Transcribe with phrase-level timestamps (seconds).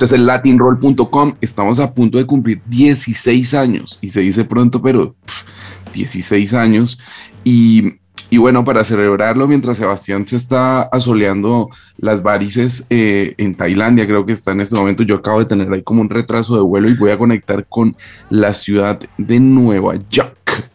[0.00, 1.34] Este es el latinroll.com.
[1.42, 6.98] Estamos a punto de cumplir 16 años y se dice pronto, pero pff, 16 años.
[7.44, 7.98] Y,
[8.38, 11.68] bueno, para celebrarlo, mientras Sebastián se está asoleando
[11.98, 15.02] las varices eh, en Tailandia, creo que está en este momento.
[15.02, 17.94] Yo acabo de tener ahí como un retraso de vuelo y voy a conectar con
[18.30, 20.69] la ciudad de Nueva York.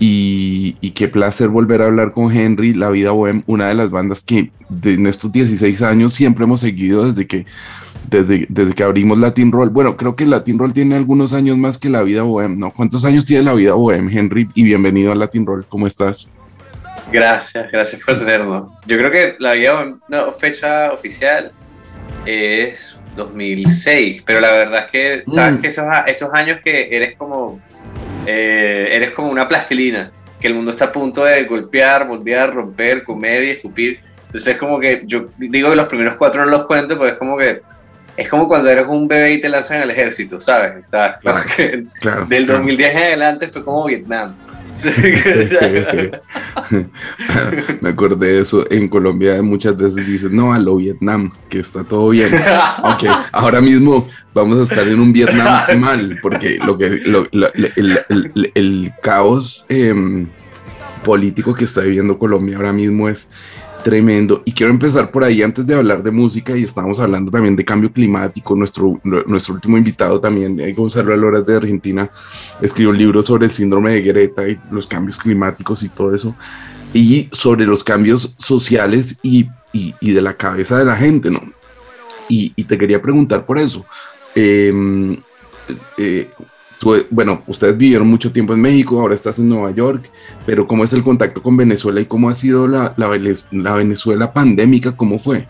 [0.00, 3.90] Y, y qué placer volver a hablar con Henry, La Vida Bohem, una de las
[3.90, 7.46] bandas que de en estos 16 años siempre hemos seguido desde que
[8.08, 9.70] desde, desde que abrimos Latin Roll.
[9.70, 12.70] Bueno, creo que Latin Roll tiene algunos años más que La Vida Bohem, ¿no?
[12.70, 14.48] ¿Cuántos años tiene La Vida Bohem, Henry?
[14.54, 16.30] Y bienvenido a Latin Roll, ¿cómo estás?
[17.12, 18.70] Gracias, gracias por tenernos.
[18.86, 21.52] Yo creo que la vida, no, fecha oficial
[22.26, 25.62] es 2006, pero la verdad es que, sabes Mm.
[25.62, 27.60] que esos, esos años que eres como,
[28.26, 33.02] eh, eres como una plastilina, que el mundo está a punto de golpear, moldear, romper,
[33.04, 34.00] comer y escupir.
[34.26, 37.18] Entonces es como que yo digo que los primeros cuatro no los cuento, pues es
[37.18, 37.62] como que
[38.16, 40.76] es como cuando eres un bebé y te lanzan al ejército, ¿sabes?
[40.82, 41.40] Está, Claro.
[41.56, 42.26] que Claro.
[42.26, 42.58] del claro.
[42.58, 44.34] 2010 en adelante fue como Vietnam.
[47.80, 48.64] Me acordé de eso.
[48.70, 52.30] En Colombia muchas veces dicen, no, a lo Vietnam, que está todo bien.
[52.82, 57.52] Aunque ahora mismo vamos a estar en un Vietnam mal, porque lo que lo- lo-
[57.54, 60.26] el, el- el caos em,
[61.04, 63.30] político que está viviendo Colombia ahora mismo es
[63.88, 64.42] tremendo.
[64.44, 67.64] Y quiero empezar por ahí antes de hablar de música y estamos hablando también de
[67.64, 68.54] cambio climático.
[68.54, 72.10] Nuestro, nuestro último invitado también, eh, Gonzalo Aloras de Argentina,
[72.60, 76.36] escribió un libro sobre el síndrome de Greta y los cambios climáticos y todo eso.
[76.92, 81.40] Y sobre los cambios sociales y, y- de la cabeza de la gente, ¿no?
[82.28, 83.86] Y, te quería preguntar por eso.
[84.34, 85.16] Em,
[85.96, 86.28] eh,
[86.78, 90.10] tú, bueno, ustedes vivieron mucho tiempo en México, ahora estás en Nueva York,
[90.46, 93.74] pero ¿cómo es el contacto con Venezuela y cómo ha sido la, la, Vele- la
[93.74, 94.96] Venezuela pandémica?
[94.96, 95.46] ¿Cómo fue?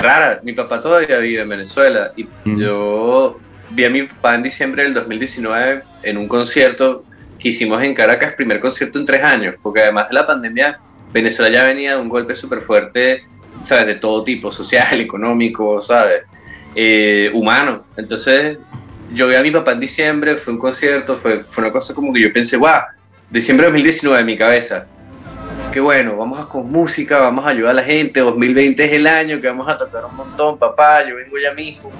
[0.00, 0.40] rara.
[0.42, 2.56] Mi papá todavía vive en Venezuela y Mm.
[2.58, 3.38] yo
[3.70, 7.04] vi a mi papá en diciembre del 2019 en un concierto
[7.38, 10.80] que hicimos en Caracas, primer concierto en tres años, porque además de la pandemia,
[11.12, 13.22] Venezuela ya venía de un golpe súper fuerte,
[13.62, 13.86] ¿sabes?
[13.86, 16.22] De todo tipo, social, económico, ¿sabes?
[16.74, 17.84] Eh, humano.
[17.96, 18.58] Entonces,
[19.12, 22.12] yo vi a mi papá en diciembre, fue un concierto, fue, fue una cosa como
[22.12, 22.82] que yo pensé, guau,
[23.30, 24.86] diciembre de 2019 en mi cabeza.
[25.72, 29.06] Qué bueno, vamos a con música, vamos a ayudar a la gente, 2020 es el
[29.06, 31.90] año que vamos a tocar un montón, papá, yo vengo ya mismo.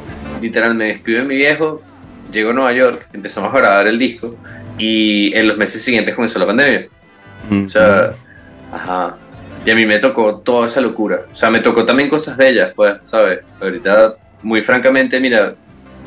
[0.40, 1.82] Literal, me despido de mi viejo,
[2.30, 4.36] llego a Nueva York, empezamos a grabar el disco
[4.76, 6.86] y en los meses siguientes comenzó la pandemia.
[7.64, 8.12] O sea,
[8.72, 9.16] ajá.
[9.64, 11.22] Y a mí me tocó toda esa locura.
[11.30, 13.40] O sea, me tocó también cosas bellas, pues, ¿sabes?
[13.60, 15.54] Ahorita, muy francamente, mira,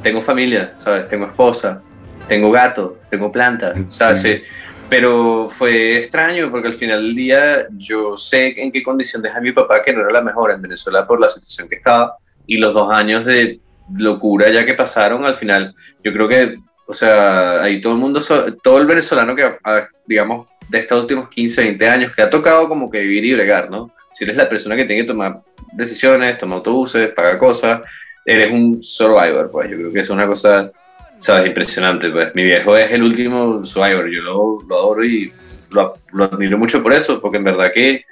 [0.05, 1.09] tengo familia, ¿sabes?
[1.09, 1.81] Tengo esposa,
[2.27, 4.21] tengo gato, tengo planta, ¿sabes?
[4.21, 4.33] Sí.
[4.33, 4.43] Sí.
[4.87, 9.51] Pero fue extraño porque al final del día yo sé en qué condición deja mi
[9.51, 12.71] papá, que no era la mejor en Venezuela por la situación que estaba, y los
[12.71, 13.59] dos años de
[13.97, 15.73] locura ya que pasaron, al final,
[16.03, 18.19] yo creo que, o sea, ahí todo el mundo,
[18.61, 22.69] todo el venezolano que, ah, digamos, de estos últimos 15, 20 años, que ha tocado
[22.69, 23.91] como que vivir y bregar, ¿no?
[24.11, 25.41] Si eres la persona que tiene que tomar
[25.73, 27.81] decisiones, tomar autobuses, pagar cosas,
[28.25, 30.71] eres un survivor, pues yo creo que es una cosa,
[31.17, 35.31] sabes, impresionante, pues mi viejo es el último survivor, yo lo, lo adoro y
[35.71, 38.05] lo, lo admiro mucho por eso, porque en verdad que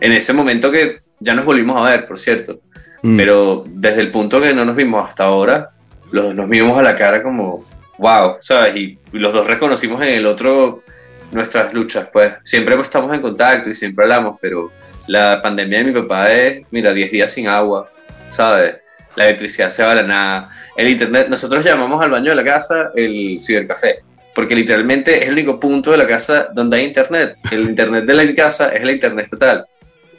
[0.00, 2.60] en ese momento que ya nos volvimos a ver, por cierto,
[3.04, 3.18] Mm.
[3.18, 5.68] pero desde el punto que no nos vimos hasta ahora,
[6.10, 7.66] los dos nos vimos a la cara como,
[7.98, 8.74] wow, ¿sabes?
[8.76, 10.82] Y, y los dos reconocimos en el otro
[11.30, 14.72] nuestras luchas, pues siempre estamos en contacto y siempre hablamos, pero
[15.06, 17.90] la pandemia de mi papá es, mira, 10 días sin agua,
[18.30, 18.76] ¿sabes?
[19.16, 22.44] La electricidad se va a la nada, el internet, nosotros llamamos al baño de la
[22.44, 24.00] casa el cibercafé,
[24.34, 27.36] porque literalmente es el único punto de la casa donde hay internet.
[27.50, 29.66] El internet de la casa es el internet estatal.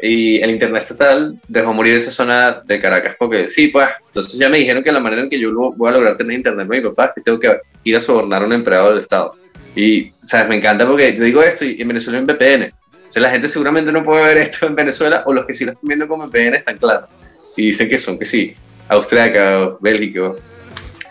[0.02, 4.50] Y el internet estatal dejó morir esa zona de Caracas porque sí, pues, entonces ya
[4.50, 6.84] me dijeron que la manera en que yo voy a lograr tener internet con mi
[6.84, 9.34] papá es que tengo que ir a sobornar a un empleado del Estado.
[9.75, 10.48] Y, ¿sabes?
[10.48, 12.74] Me encanta porque yo digo esto y en Venezuela un VPN.
[13.08, 15.66] O sea, la gente seguramente no puede ver esto en Venezuela o los que sí
[15.66, 17.10] lo están viendo como VPN están claros.
[17.58, 18.56] Y dicen que son, que sí,
[18.90, 20.34] austriaca, Bélgica.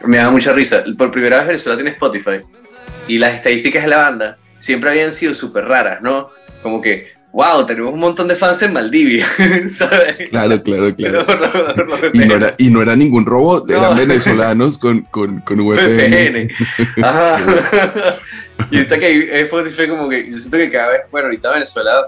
[0.05, 0.85] Me da mucha risa.
[0.97, 2.41] Por primera vez Venezuela tiene Spotify
[3.09, 6.31] y las estadísticas de la banda siempre habían sido súper raras, ¿no?
[6.63, 9.27] Como que wow, tenemos un montón de fans en Maldivia,
[9.69, 10.31] ¿sabes?
[10.31, 11.25] Claro, claro, claro.
[11.27, 13.77] Por por Y no era, y no era ningún robot, No.
[13.77, 16.49] eran venezolanos con, con, con VPN.
[16.49, 16.51] VPN.
[17.05, 17.41] Ajá.
[18.71, 22.07] y ahorita que fue como que yo siento que cada vez, bueno, ahorita Venezuela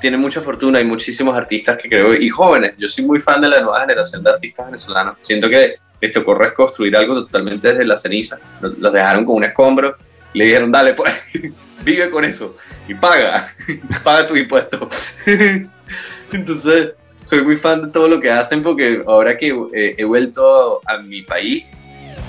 [0.00, 2.74] tiene mucha fortuna, hay muchísimos artistas que creo, y jóvenes.
[2.78, 5.16] Yo soy muy fan de la nueva generación de artistas venezolanos.
[5.20, 8.38] Siento que les tocó reconstruir algo totalmente desde la ceniza.
[8.60, 9.96] Los dejaron con un escombro
[10.32, 11.12] y le dijeron, dale, pues,
[11.84, 12.56] vive con eso
[12.88, 13.52] y paga,
[14.04, 14.88] paga tu impuesto.
[16.32, 16.92] Entonces,
[17.24, 20.98] soy muy fan de todo lo que hacen porque ahora que eh, he vuelto a
[20.98, 21.64] mi país,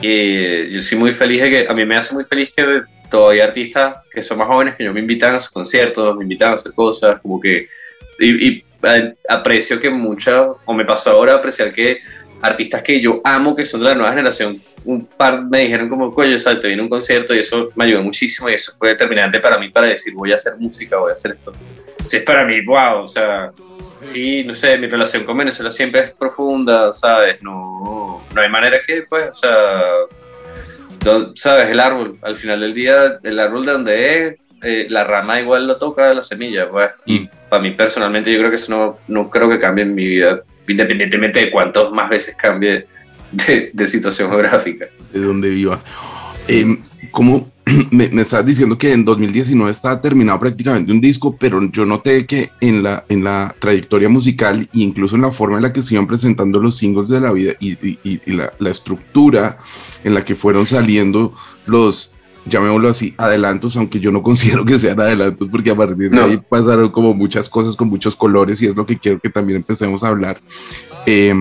[0.01, 3.45] eh, yo soy muy feliz de que, a mí me hace muy feliz que todavía
[3.45, 6.53] artistas que son más jóvenes que yo me invitan a sus conciertos, me invitan a
[6.55, 7.67] hacer cosas, como que,
[8.17, 8.63] y, y,
[9.29, 11.99] aprecio que muchas, o me pasó ahora apreciar que
[12.41, 16.11] artistas que yo amo, que son de la nueva generación, un par me dijeron como,
[16.11, 19.39] coño, sal, te viene un concierto y eso me ayudó muchísimo y eso fue determinante
[19.39, 21.53] para mí para decir, voy a hacer música, voy a hacer esto.
[22.05, 23.51] Si es para mí, wow, o sea,
[24.05, 27.41] sí, no sé, mi relación con Venezuela siempre es profunda, ¿sabes?
[27.43, 29.81] No, no hay manera que, pues, o sea,
[31.03, 31.69] do- ¿sabes?
[31.69, 35.67] El árbol, al final del día, el árbol de donde es, eh, la rama igual
[35.67, 36.89] lo toca la semilla, pues.
[37.05, 37.29] Y Mm.
[37.49, 40.41] para mí personalmente yo creo que eso no, no creo que cambie en mi vida,
[40.67, 42.85] independientemente de cuántas más veces cambie
[43.31, 44.87] de, de situación geográfica.
[45.11, 45.83] de donde vivas.
[46.47, 46.77] Eh,
[47.11, 47.50] ¿Cómo
[47.91, 52.25] me, me estás diciendo que en 2019 estaba terminado prácticamente un disco, pero yo noté
[52.25, 55.81] que en la, en la trayectoria musical e incluso en la forma en la que
[55.81, 59.59] se iban presentando los singles de la vida y, y- y- y la, la estructura
[60.03, 61.33] en la que fueron saliendo
[61.67, 62.13] los,
[62.45, 66.23] llamémoslo así, adelantos, aunque yo no considero que sean adelantos, porque a partir de No.
[66.25, 69.57] ahí pasaron como muchas cosas con muchos colores y es lo que quiero que también
[69.57, 70.41] empecemos a hablar.
[71.05, 71.33] Eh,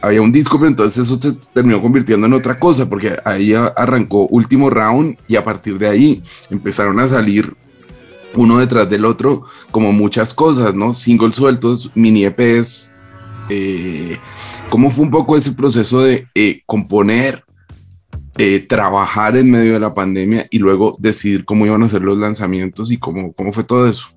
[0.00, 4.26] había un disco, pero entonces eso se terminó convirtiendo en otra cosa, porque ahí arrancó
[4.28, 7.54] último round y a partir de ahí empezaron a salir
[8.34, 10.92] uno detrás del otro como muchas cosas, ¿no?
[10.92, 12.98] Singles sueltos, mini EPs.
[13.50, 14.18] eh,
[14.68, 17.42] ¿Cómo fue un poco ese proceso de eh, componer,
[18.36, 22.18] eh, trabajar en medio de la pandemia y luego decidir cómo iban a ser los
[22.18, 24.08] lanzamientos y cómo, cómo fue todo eso?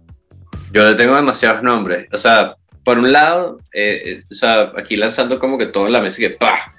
[0.74, 2.08] Yo le tengo demasiados nombres.
[2.12, 5.94] O sea, por un lado, eh, eh, o sea, aquí lanzando como que todo en
[5.94, 6.74] la mesa y que ¡pah!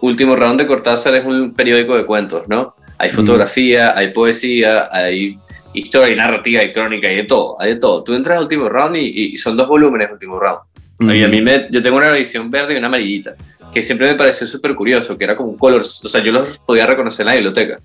[0.00, 2.74] Último round de Cortázar es un periódico de cuentos, ¿no?
[2.98, 3.14] Hay Mm.
[3.14, 5.38] fotografía, hay poesía, hay
[5.74, 8.02] historia, hay narrativa, hay crónica, hay de todo, hay de todo.
[8.02, 10.60] Tú entras al último round y, y son dos volúmenes último round.
[11.00, 13.34] Y a mí me, yo tengo una edición verde y una amarillita,
[13.72, 16.58] que siempre me pareció súper curioso, que era como un color, o sea, yo los
[16.58, 17.80] podía reconocer en la biblioteca.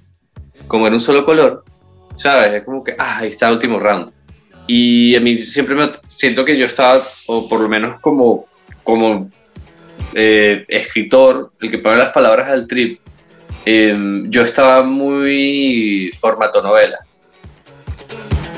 [0.68, 1.64] Como era un solo color,
[2.16, 2.54] ¿sabes?
[2.54, 4.12] Es como que, ah, ahí está último round.
[4.68, 8.46] Y a mí siempre me siento que yo estaba, o por lo menos como,
[8.84, 9.30] como
[10.14, 13.00] eh, escritor, el que pone las palabras al trip,
[13.66, 17.00] eh, yo estaba muy formato novela.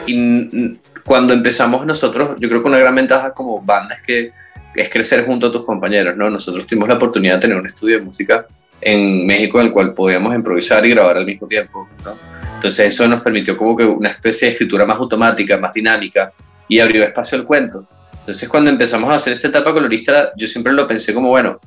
[0.08, 4.32] Y cuando empezamos nosotros, yo creo que una gran ventaja como banda es que
[4.76, 6.30] es crecer junto a tus compañeros, ¿no?
[6.30, 8.46] Nosotros tuvimos la oportunidad de tener un estudio de música
[8.82, 12.39] en México en el cual podíamos improvisar y grabar al mismo tiempo, ¿no?
[12.60, 16.34] Entonces eso nos permitió como que una especie de escritura más automática, más dinámica
[16.68, 17.88] y abrió espacio al cuento.
[18.20, 21.58] Entonces cuando empezamos a hacer esta etapa colorista, yo siempre lo pensé como, bueno,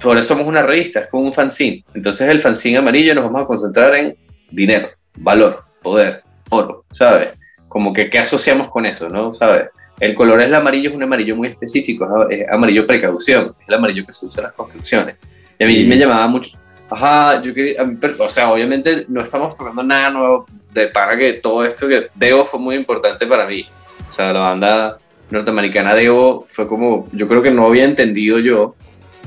[0.00, 1.84] eso somos una revista, es como un fanzine.
[1.94, 4.16] Entonces el fanzine amarillo nos vamos a concentrar en
[4.50, 7.28] dinero, valor, poder, oro, ¿sabes?
[7.68, 9.32] Como que qué asociamos con eso, ¿no?
[9.32, 9.68] ¿Sabes?
[10.00, 13.74] El color es el amarillo, es un amarillo muy específico, es amarillo precaución, es el
[13.74, 15.14] amarillo que se usa en las construcciones.
[15.60, 15.84] Y a mí Sí.
[15.84, 16.58] me llamaba mucho,
[16.92, 21.34] ajá, yo quería, pero, o sea, obviamente no estamos tocando nada nuevo de para que
[21.34, 23.66] todo esto que Devo fue muy importante para mí.
[24.08, 24.98] O sea, la banda
[25.30, 28.74] norteamericana Devo fue como, yo creo que no había entendido yo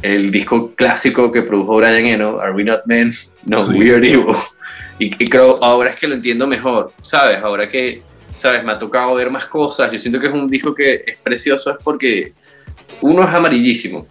[0.01, 3.11] el disco clásico que produjo Brian Eno, Are We Not Men?
[3.45, 3.73] No, Sí.
[3.73, 4.35] We Are Evil.
[4.99, 7.39] Y, y creo, ahora es que lo entiendo mejor, ¿sabes?
[7.39, 8.01] Ahora que,
[8.33, 8.63] ¿sabes?
[8.63, 9.91] Me ha tocado ver más cosas.
[9.91, 12.33] Yo siento que es un disco que es precioso, es porque
[13.01, 14.07] uno es amarillísimo.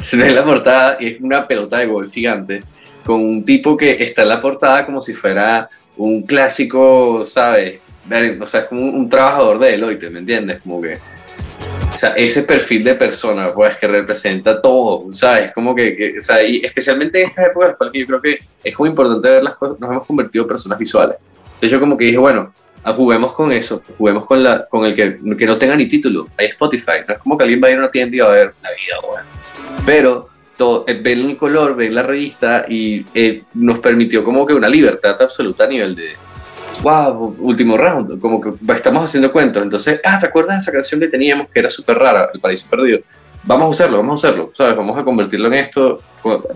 [0.00, 2.62] Se ve la portada y es una pelota de golf gigante
[3.08, 7.80] con un tipo que está en la portada como si fuera un clásico, ¿sabes?
[8.38, 10.60] O sea, es como un, un trabajador de Deloitte, ¿me entiendes?
[10.60, 10.98] Como que
[11.94, 15.52] o sea, ese perfil de persona, pues, que representa todo, ¿sabes?
[15.54, 18.40] Como que, que, o sea, y especialmente en estas épocas, las cuales yo creo que
[18.62, 21.16] es muy importante ver las cosas, nos hemos convertido en personas visuales.
[21.54, 22.52] O sea, yo como que dije, bueno,
[22.84, 26.28] ah, juguemos con eso, juguemos con, la, con el que, que no tenga ni título,
[26.36, 28.28] hay Spotify, no es como que alguien va a ir a una tienda y va
[28.28, 29.26] a ver la vida, bueno.
[29.86, 30.28] Pero
[30.86, 35.20] eh, ven el color, ven la revista y eh, nos permitió como que una libertad
[35.20, 36.12] absoluta a nivel de,
[36.82, 39.62] wow, último round, como que estamos haciendo cuentos.
[39.62, 42.68] Entonces, ah, ¿te acuerdas de esa canción que teníamos que era súper rara, El Paraíso
[42.68, 43.00] Perdido?
[43.44, 44.76] Vamos a usarlo, vamos a hacerlo, ¿sabes?
[44.76, 46.02] Vamos a convertirlo en esto.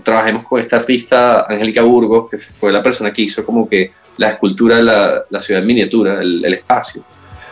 [0.02, 4.30] Trabajemos con esta artista, Angélica Burgos, que fue la persona que hizo como que la
[4.30, 7.02] escultura de la, la ciudad en miniatura, el, el espacio.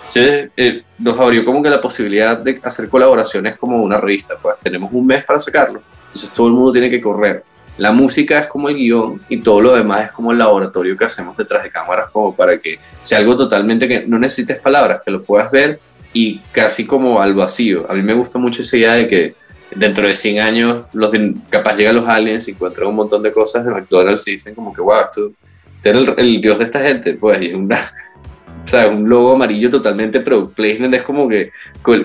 [0.06, 0.20] Sí,
[0.56, 4.34] eh, nos abrió como que la posibilidad de hacer colaboraciones como una revista.
[4.42, 5.80] Pues tenemos un mes para sacarlo.
[6.10, 7.44] Entonces todo el mundo tiene que correr.
[7.78, 11.04] La música es como el guion y todo lo demás es como el laboratorio que
[11.04, 15.10] hacemos detrás de cámaras, como para que sea algo totalmente que no necesites palabras, que
[15.10, 15.78] lo puedas ver
[16.12, 17.86] y casi como al vacío.
[17.88, 19.34] A mí me gusta mucho esa idea de que
[19.74, 21.12] dentro de 100 años, los
[21.48, 24.72] capaz llegan los aliens y encuentran un montón de cosas de McDonald's y dicen como
[24.72, 25.30] que, wow, esto,
[25.76, 27.14] este el, el, dios de esta gente.
[27.14, 27.76] Pues es una,
[28.64, 31.52] o sea, un logo amarillo totalmente product placement, es como que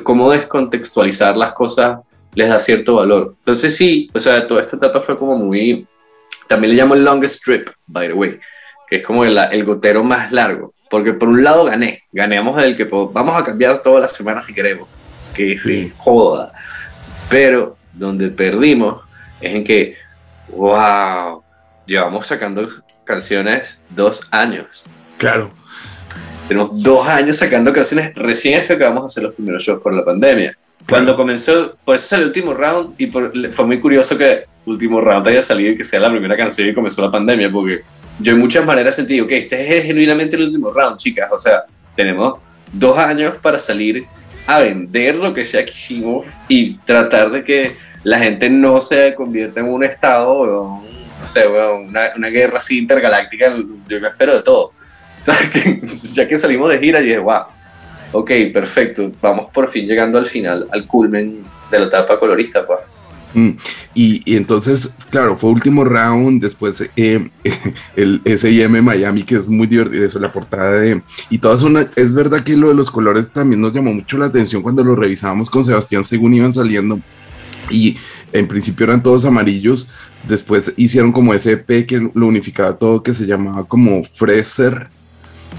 [0.03, 1.99] cómo descontextualizar las cosas
[2.35, 3.35] les da cierto valor.
[3.39, 5.87] Entonces sí, o sea, toda esta etapa fue como muy,
[6.47, 8.39] también le llamo el longest trip, by the way,
[8.87, 12.77] que es como el, el gotero más largo, porque por un lado gané, ganamos el
[12.77, 14.87] que vamos a cambiar todas las semanas si queremos,
[15.33, 16.53] que se joda,
[17.29, 19.03] pero donde perdimos
[19.41, 19.97] es en que,
[20.49, 21.43] wow,
[21.85, 22.67] llevamos sacando
[23.03, 24.83] canciones dos años.
[25.17, 25.51] Claro.
[26.47, 29.93] Tenemos dos años sacando canciones, recién es que acabamos de hacer los primeros shows por
[29.93, 30.55] la pandemia.
[30.87, 33.07] Cuando comenzó, por eso es el último round y
[33.51, 36.73] fue muy curioso que último round haya salido y que sea la primera canción y
[36.73, 37.81] comenzó la pandemia, porque
[38.19, 41.63] yo en muchas maneras sentí, ok, este es genuinamente el último round, chicas, o sea,
[41.95, 42.39] tenemos
[42.71, 44.05] dos años para salir
[44.47, 49.15] a vender lo que sea que hicimos y tratar de que la gente no se
[49.15, 50.83] convierta en un estado,
[51.19, 53.55] no sé, una, una, guerra así intergaláctica,
[53.87, 54.71] yo me espero de todo.
[55.17, 55.81] O sea, que,
[56.13, 57.45] ya que salimos de gira, y dije, wow,
[58.11, 62.79] ok, perfecto, vamos por fin llegando al final, al culmen de la etapa colorista, pues.
[63.35, 63.57] Mm,
[63.93, 67.29] y, entonces, claro, fue último round, después eh,
[67.97, 71.01] el S&M Miami, que es muy divertido, eso, la portada de...
[71.29, 71.63] Y todas
[71.97, 74.95] es verdad que lo de los colores también nos llamó mucho la atención cuando lo
[74.95, 76.99] revisábamos con Sebastián según iban saliendo.
[77.69, 77.97] Y
[78.31, 79.89] en principio eran todos amarillos,
[80.27, 84.89] después hicieron como ese EP que lo unificaba todo, que se llamaba como Freezer,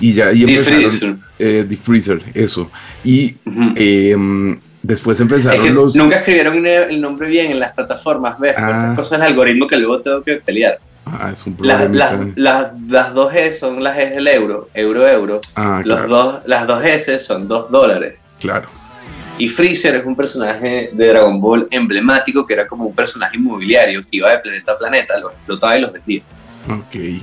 [0.01, 1.23] y ya ahí empezaron...
[1.39, 2.71] Eh, The Freezer, eso.
[3.05, 3.37] Y...
[3.77, 4.17] eh,
[4.87, 5.97] Después empezaron los.
[5.97, 8.55] Nunca escribieron el nombre bien en las plataformas, ¿ves?
[8.57, 8.71] Ah.
[8.73, 10.79] Esas cosas de algoritmo que luego tengo que pelear.
[11.05, 11.89] Ah, es un problema.
[11.93, 15.41] Las, las, las, dos G son las G del euro, euro, euro.
[15.57, 18.15] Ah, Los dos, las dos S son dos dólares.
[18.41, 18.69] Claro.
[19.39, 24.03] Y Freezer es un personaje de Dragon Ball emblemático que era como un personaje inmobiliario
[24.03, 26.23] que iba de planeta a planeta, los explotaba y los vendía.
[26.69, 27.23] Ok.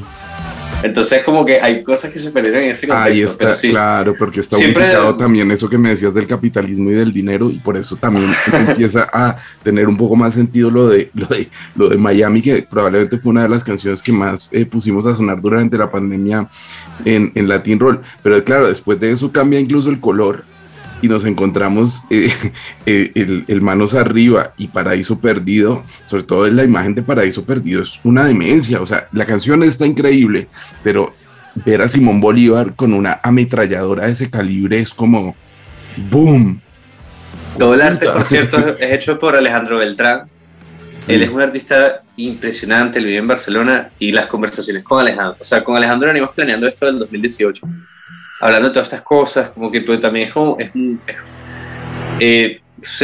[0.83, 3.11] Entonces, como que hay cosas que se perdieron en ese contexto.
[3.11, 7.13] Ahí está, claro, porque está unificado también eso que me decías del capitalismo y del
[7.13, 8.31] dinero, y por eso también
[8.67, 12.67] empieza a tener un poco más sentido lo de, lo de, lo de Miami, que
[12.69, 16.47] probablemente fue una de las canciones que más eh, pusimos a sonar durante la pandemia
[17.05, 18.01] en, en Latin Roll.
[18.21, 20.52] Pero claro, después de eso cambia incluso el color
[21.03, 22.31] y nos encontramos eh,
[22.85, 27.45] eh, el, el, Manos Arriba y Paraíso Perdido, sobre todo en la imagen de Paraíso
[27.45, 30.47] Perdido, es una demencia, o sea, la canción está increíble,
[30.81, 31.13] pero
[31.65, 35.35] ver a Simón Bolívar con una ametralladora de ese calibre es como
[36.09, 36.61] ¡boom!
[37.59, 40.29] Todo el arte, por cierto, es hecho por Alejandro Beltrán.
[41.09, 45.43] Él es un artista impresionante, él vive en Barcelona y las conversaciones con Alejandro, o
[45.43, 47.67] sea, con Alejandro venimos planeando esto del 2018
[48.43, 50.69] hablando de todas estas cosas, como que pues, también es como, es,
[52.19, 52.59] eh,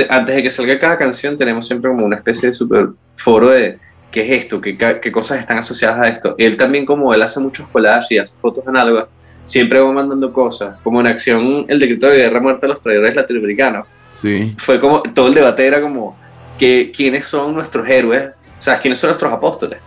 [0.09, 3.79] antes de que salga cada canción tenemos siempre como una especie de super foro de
[4.11, 6.35] qué es esto, qué, qué cosas están asociadas a esto.
[6.37, 9.05] Él también como él hace muchos collages y hace fotos análogas,
[9.45, 13.15] siempre va mandando cosas, como en acción el decreto de guerra muerte a los traidores
[13.15, 13.87] latinoamericanos.
[14.15, 14.53] Sí.
[14.57, 16.17] Fue como, todo el debate era como,
[16.57, 18.31] que, ¿quiénes son nuestros héroes?
[18.59, 19.79] O sea, ¿quiénes son nuestros apóstoles?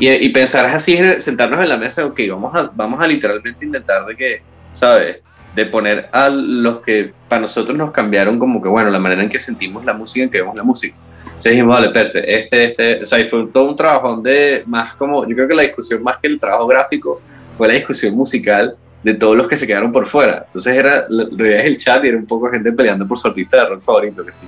[0.00, 4.06] Y, y pensar así, sentarnos en la mesa, ok, vamos a, vamos a literalmente intentar
[4.06, 4.42] de que
[4.78, 5.18] ¿sabes?
[5.54, 9.28] De poner a los que para nosotros nos cambiaron como que, bueno, la manera en
[9.28, 10.96] que sentimos la música, en que vemos la música.
[11.24, 15.26] Entonces dijimos, vale, perfecto, este, este, o sea, fue todo un trabajo de más como,
[15.26, 17.20] yo creo que la discusión más que el trabajo gráfico
[17.56, 20.44] fue la discusión musical de todos los que se quedaron por fuera.
[20.46, 23.66] Entonces era, veías el chat y era un poco gente peleando por su artista de
[23.66, 24.46] rock favorito, que sí.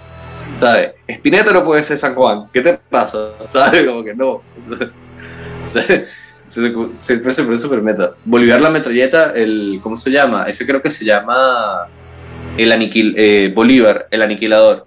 [0.55, 0.93] ¿Sabes?
[1.07, 3.33] Spinetta no puede ser San Juan, ¿qué te pasa?
[3.47, 3.87] ¿Sabes?
[3.87, 4.43] Como que no.
[6.51, 8.15] Siempre se pone super meta.
[8.25, 10.47] Bolívar la metralleta, el, ¿cómo se llama?
[10.49, 11.87] Ese creo que se llama
[12.57, 14.85] el aniquil, eh, Bolívar, el aniquilador.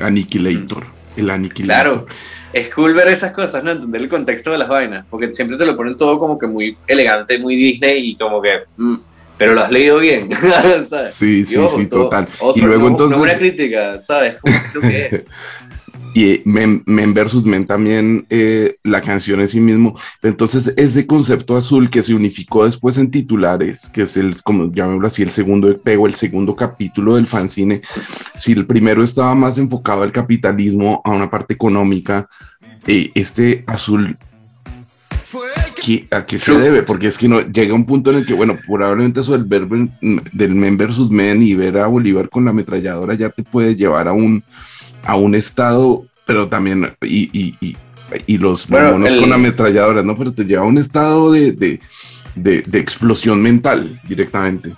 [0.00, 0.86] Aniquilator,
[1.16, 1.92] el aniquilador.
[1.92, 2.06] Claro,
[2.54, 3.72] es cool ver esas cosas, ¿no?
[3.72, 6.78] Entender el contexto de las vainas, porque siempre te lo ponen todo como que muy
[6.86, 8.60] elegante, muy Disney y como que...
[8.78, 8.96] Mm,
[9.36, 10.30] pero lo has leído bien,
[10.84, 11.12] ¿sabes?
[11.12, 12.26] Sí, sí, sí, total.
[12.54, 13.18] y luego entonces...
[13.18, 14.36] No una crítica, ¿sabes?
[14.82, 15.30] es.
[16.14, 19.98] y Men, versus Men también eh, la canción en sí mismo.
[20.22, 25.08] Entonces, ese concepto azul que se unificó después en titulares, que es el, como llamémoslo
[25.08, 27.82] así, el segundo pego, el segundo capítulo del fanzine,
[28.34, 32.28] si el primero estaba más enfocado al capitalismo, a una parte económica,
[32.86, 34.16] eh, este azul
[36.10, 36.82] a qué se debe?
[36.82, 39.76] Porque es que no llega un punto en el que, bueno, probablemente eso del, verbo
[40.00, 44.08] del men versus men y ver a Bolívar con la ametralladora ya te puede llevar
[44.08, 44.42] a un,
[45.04, 47.76] a un estado, pero también, y, y, y,
[48.26, 50.16] y los Bueno, el- con ametralladoras, ¿no?
[50.16, 51.80] Pero te lleva a un estado de, de,
[52.34, 54.72] de, de explosión mental directamente.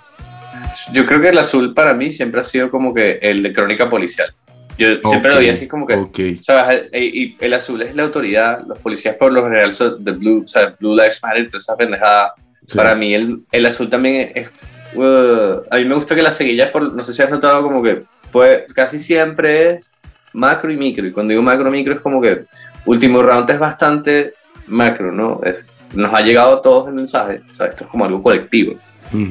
[0.93, 3.89] Yo creo que el azul para mí siempre ha sido como que el de crónica
[3.89, 4.33] policial.
[4.77, 6.83] Yo siempre lo vi así como que, Ok, ¿sabes?
[6.91, 10.43] E- Y el azul es la autoridad, los policías por lo general son de Blue,
[10.45, 12.33] o sea, Blue Lives Matter, esa pendejada.
[12.65, 12.77] sí.
[12.77, 14.49] Para mí el, el azul también es...
[14.95, 17.81] uh, a mí me gusta que las seguillas, por, no sé si has notado como
[17.81, 19.93] que pues, casi siempre es
[20.33, 21.05] macro y micro.
[21.05, 22.45] Y cuando digo macro micro es como que
[22.85, 24.33] último round es bastante
[24.67, 25.39] macro, ¿no?
[25.43, 25.55] Es-
[25.95, 28.73] nos ha llegado a todos el mensaje, o sea, esto es como algo colectivo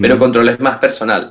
[0.00, 1.31] pero control es más personal.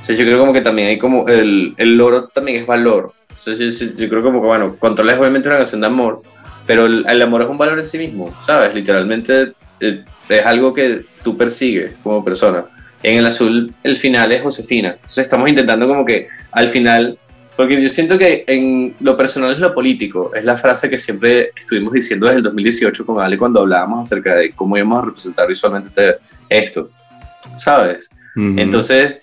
[0.00, 3.12] O sea, yo creo como que también hay como el, el loro también es valor.
[3.36, 6.22] O sea, yo- yo creo como que, bueno, control es obviamente una canción de amor,
[6.66, 8.72] pero el, el amor es un valor en sí mismo, ¿sabes?
[8.76, 12.64] Literalmente eh, es algo que tú persigues como persona.
[13.02, 14.90] En el azul, el final es Josefina.
[14.90, 17.18] Entonces estamos intentando como que al final,
[17.60, 21.50] porque yo siento que en lo personal es lo político, es la frase que siempre
[21.54, 25.46] estuvimos diciendo desde el 2018 con Ale cuando hablábamos acerca de cómo íbamos a representar
[25.46, 26.88] visualmente este- esto,
[27.56, 28.08] ¿sabes?
[28.34, 28.54] Ujú.
[28.58, 29.16] Entonces,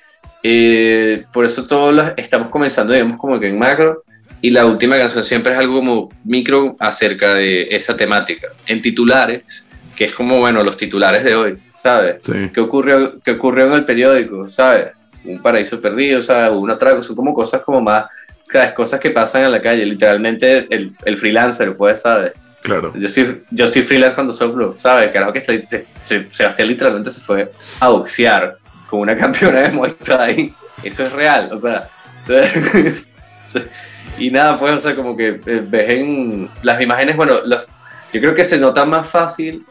[0.44, 4.04] eh, por eso todos los- estamos comenzando, digamos, como que en macro,
[4.40, 8.50] y la última canción siempre es algo como micro acerca de esa temática.
[8.68, 9.68] En titulares,
[9.98, 12.18] que es como, bueno, los titulares de hoy, ¿sabes?
[12.22, 12.52] Sí.
[12.54, 14.90] ¿Qué ocurrió, qué ocurrió en el periódico, ¿sabes?
[15.26, 16.52] Un paraíso perdido, ¿sabes?
[16.56, 18.06] Un atraco, son como cosas como más,
[18.52, 18.72] ¿sabes?
[18.74, 22.34] Cosas que pasan en la calle, literalmente el, el freelancer, pues, ¿sabes?
[22.64, 22.92] Claro.
[22.96, 25.12] Yo soy, yo soy freelance cuando soplo, ¿sabes?
[25.12, 28.58] Carajo que está- se- se- Sebastián literalmente se fue a boxear
[28.90, 30.54] con una campeona de Muay Thai.
[30.84, 31.90] Eso es real, o sea.
[32.26, 33.68] se-
[34.18, 37.66] y nada, pues, o sea, como que eh, ves en las imágenes, bueno, los-
[38.14, 39.66] yo creo que se nota más fácil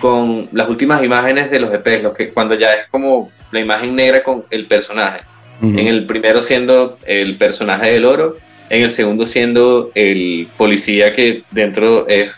[0.00, 3.94] con las últimas imágenes de los EPs, los que, cuando ya es como la imagen
[3.94, 5.20] negra con el personaje.
[5.60, 8.36] En el primero siendo el personaje del oro,
[8.68, 12.30] en el segundo siendo el policía que dentro es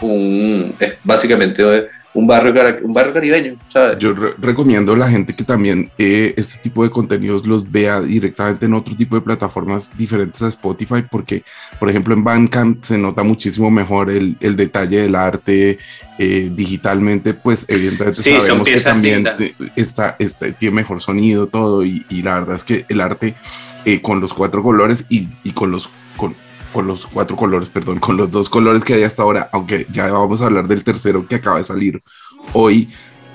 [0.00, 1.62] un es básicamente
[2.14, 2.54] un barrio
[2.84, 3.98] un barrio caribeño, ¿sabes?
[3.98, 8.00] Yo re- recomiendo a la gente que también eh, este tipo de contenidos los vea
[8.00, 11.42] directamente en otro tipo de plataformas diferentes a Spotify, porque,
[11.80, 15.78] por ejemplo, en Bandcamp se nota muchísimo mejor el, el detalle del arte
[16.18, 19.26] eh, digitalmente, pues evidentemente Sí, son sabemos que piezas también
[19.74, 23.34] está, está- tiene mejor sonido, todo, y, y la verdad es que el arte
[23.84, 25.90] eh, con los cuatro colores y, y con los...
[26.16, 26.36] Con,
[26.74, 30.10] con los cuatro colores, perdón, con los dos colores que hay hasta ahora, aunque ya
[30.10, 32.02] vamos a hablar del tercero que acaba de salir
[32.52, 32.90] hoy,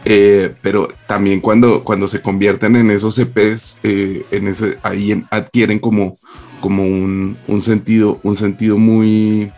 [0.06, 5.25] eh, pero también cuando, cuando se convierten en esos EPs, eh, en ese, ahí en-
[5.32, 6.17] adquieren como,
[6.60, 9.52] como un, un sentido, un sentido muy,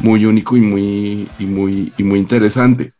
[0.00, 2.92] muy único y muy, y, muy, y muy interesante.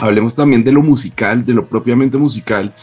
[0.00, 2.74] Hablemos también de lo musical, de lo propiamente musical,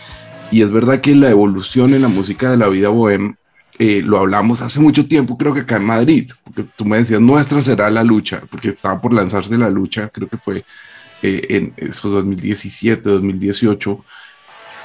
[0.52, 3.36] y es verdad que la evolución en la música de la vida bohem,
[3.80, 7.22] eh, lo hablamos hace mucho tiempo, creo que acá en Madrid, porque tú me decías,
[7.22, 10.64] nuestra será la lucha, porque estaba por lanzarse la lucha, creo que fue
[11.22, 14.04] eh, en esos 2017, 2018,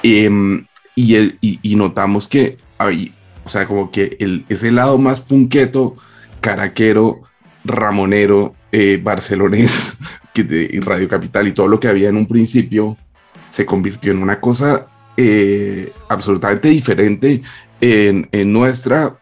[0.03, 4.97] em, y, el- y, y notamos que hay, o sea, como que el, ese lado
[4.97, 5.95] más punqueto,
[6.41, 7.21] caraquero,
[7.63, 9.97] ramonero, eh, barcelonés,
[10.33, 12.97] que de, y Radio Capital y todo lo que había en un principio,
[13.49, 17.41] se convirtió en una cosa eh, absolutamente diferente
[17.83, 19.19] en, en nuestra,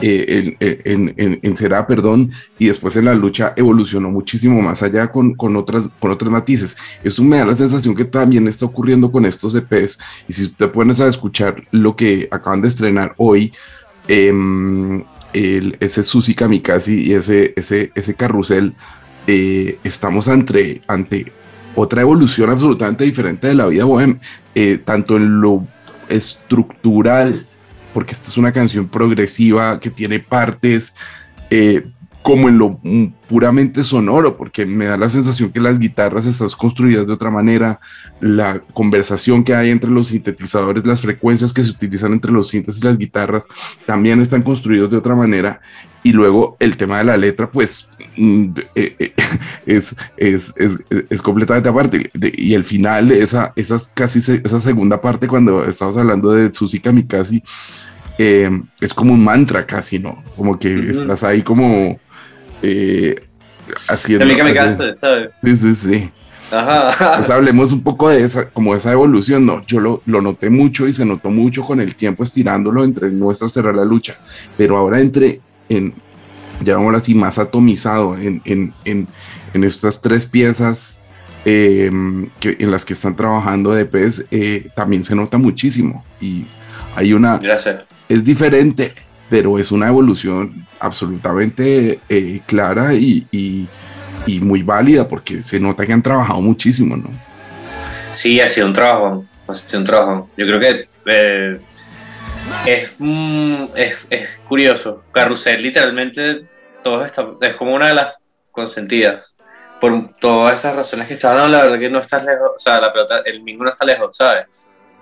[0.00, 4.82] eh, en, en, en, en Será, perdón, y después en la lucha evolucionó muchísimo más
[4.82, 6.76] allá con, con, otras, con otros matices.
[7.04, 10.66] Esto me da la sensación que también está ocurriendo con estos EPs, y si te
[10.66, 13.52] pones a escuchar lo que acaban de estrenar hoy,
[14.08, 14.32] eh,
[15.32, 18.74] el, ese Susi Kamikaze y ese, ese, ese carrusel,
[19.28, 21.32] eh, estamos ante, ante
[21.76, 24.18] otra evolución absolutamente diferente de la vida bohem,
[24.54, 25.64] eh, tanto en lo
[26.08, 27.46] estructural,
[27.94, 30.94] porque esta es una canción progresiva que tiene partes,
[31.50, 31.86] eh,
[32.28, 36.48] como en lo mm, puramente sonoro, porque me da la sensación que las guitarras están
[36.58, 37.80] construidas de otra manera,
[38.20, 42.76] la conversación que hay entre los sintetizadores, las frecuencias que se utilizan entre los sintes
[42.76, 43.48] y las guitarras,
[43.86, 45.62] también están construidos de otra manera,
[46.02, 47.88] y luego el tema de la letra, pues
[48.18, 49.12] mm, eh, eh,
[49.66, 52.10] es, es, es, es, completamente aparte.
[52.36, 56.78] Y el final de esa, esas casi esa segunda parte, cuando estamos hablando de Susi
[56.78, 57.42] Kamikaze,
[58.18, 60.22] eh, es como un mantra casi, ¿no?
[60.36, 60.90] Como que uh -huh.
[60.90, 61.98] estás ahí como
[62.62, 63.22] eh,
[63.88, 64.36] haciendo.
[64.36, 65.30] Kamikaze, ¿sabes?
[65.40, 66.10] Sí, sí, sí.
[66.50, 67.16] Ajá.
[67.16, 69.64] Pues hablemos un poco de esa, como esa evolución, ¿no?
[69.66, 73.48] Yo lo, lo, noté mucho y se notó mucho con el tiempo estirándolo entre nuestra
[73.48, 74.18] cerrar la lucha,
[74.56, 75.92] pero ahora entre en,
[76.64, 79.08] llamémoslo así, más atomizado en, en, en,
[79.52, 81.00] en estas tres piezas
[81.44, 81.90] eh,
[82.40, 86.04] que, en las que están trabajando de PES, eh, también se nota muchísimo.
[86.20, 86.44] Y
[86.96, 87.82] hay una, Gracias.
[88.08, 88.94] es diferente,
[89.28, 93.66] pero es una evolución absolutamente eh, clara y, y-
[94.26, 97.08] y muy válida porque se nota que han trabajado muchísimo, ¿no?
[98.12, 99.24] Sí, ha sido un trabajo.
[99.46, 100.30] Ha sido un trabajo.
[100.36, 101.60] Yo creo que eh,
[102.66, 105.04] es, mm, es, es curioso.
[105.12, 106.46] Carrusel, literalmente,
[106.82, 108.14] todo está, es como una de las
[108.50, 109.34] consentidas.
[109.80, 112.50] Por todas esas razones que estaban, no, la verdad que no estás lejos.
[112.56, 114.46] O sea, la pelota, el mingo no está lejos, ¿sabes?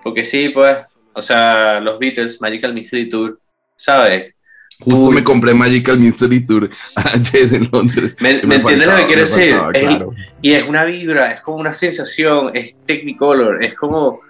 [0.03, 0.79] Porque sí, pues,
[1.15, 3.39] o sea, los Beatles, Magical Mystery Tour,
[3.77, 4.35] ¿sabes?
[4.79, 5.15] Justo Uy.
[5.15, 8.17] me compré Magical Mystery Tour ayer en Londres.
[8.21, 9.51] ¿Me- me entiendes lo que quiero decir?
[9.53, 10.15] faltaba, Es- claro.
[10.43, 14.21] Y es una vibra, es como una sensación, es Technicolor, es como,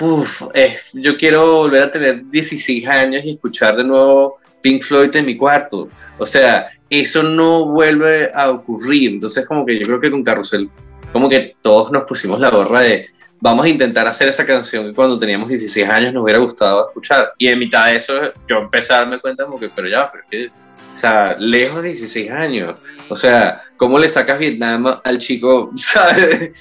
[0.00, 5.14] uf, es- yo quiero volver a tener 16 años y escuchar de nuevo Pink Floyd
[5.14, 5.88] en mi cuarto.
[6.18, 9.10] O sea, eso no vuelve a ocurrir.
[9.10, 10.68] Entonces, como que yo creo que con Carrusel,
[11.12, 13.10] como que todos nos pusimos la gorra de,
[13.44, 17.34] vamos a intentar hacer esa canción que cuando teníamos 16 años nos hubiera gustado escuchar.
[17.36, 18.14] Y en mitad de eso,
[18.48, 21.88] yo empecé a darme cuenta como que, pero ya, pero que, o sea, lejos de
[21.88, 22.78] 16 años.
[23.06, 25.70] O sea, ¿cómo le sacas Vietnam al chico?
[25.74, 26.52] ¿Sabes?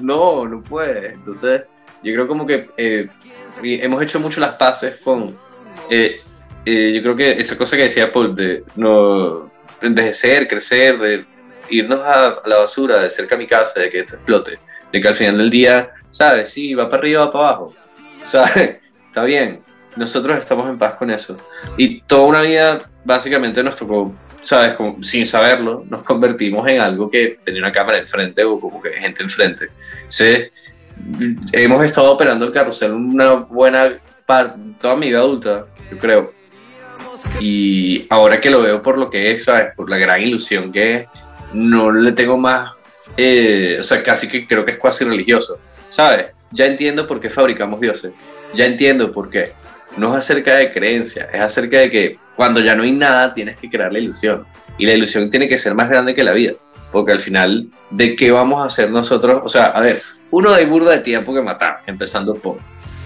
[0.00, 1.14] No, no puede.
[1.14, 1.62] Entonces,
[2.00, 3.08] yo creo como que eh,
[3.60, 5.36] hemos hecho mucho las paces con.
[5.90, 6.20] eh,
[6.64, 9.50] eh, yo creo que esa cosa que decía Paul, de no
[9.82, 11.24] envejecer, crecer, de
[11.70, 14.60] irnos a, a la basura, de ser kamikaze, de que esto explote,
[14.92, 16.50] de que al final del día, ¿sabes?
[16.50, 17.74] Sí, va para arriba, va para abajo.
[18.24, 18.80] ¿Sabes?
[19.08, 19.60] Está bien.
[19.96, 21.36] Nosotros estamos en paz con eso.
[21.76, 24.74] Y toda una vida, básicamente, nos tocó ¿sabes?
[24.74, 28.90] Como, sin saberlo, nos convertimos en algo que tenía una cámara enfrente o como que
[28.90, 29.68] gente enfrente.
[30.06, 30.44] Sí,
[31.52, 36.32] hemos estado operando el carrusel una buena parte, toda mi vida adulta, yo creo.
[37.40, 39.74] Y ahora que lo veo por lo que es, ¿sabes?
[39.76, 41.06] Por la gran ilusión que es,
[41.52, 42.72] no le tengo más,
[43.16, 46.26] eh, o sea, casi que creo que es casi religioso, ¿sabes?
[46.52, 48.12] Ya entiendo por qué fabricamos dioses,
[48.54, 49.52] ya entiendo por qué.
[49.96, 53.58] No es acerca de creencia, es acerca de que cuando ya no hay nada tienes
[53.58, 54.46] que crear la ilusión.
[54.78, 56.54] Y la ilusión tiene que ser más grande que la vida,
[56.90, 59.42] porque al final, ¿de qué vamos a hacer nosotros?
[59.44, 62.56] O sea, a ver, uno hay burda de tiempo que matar, empezando por,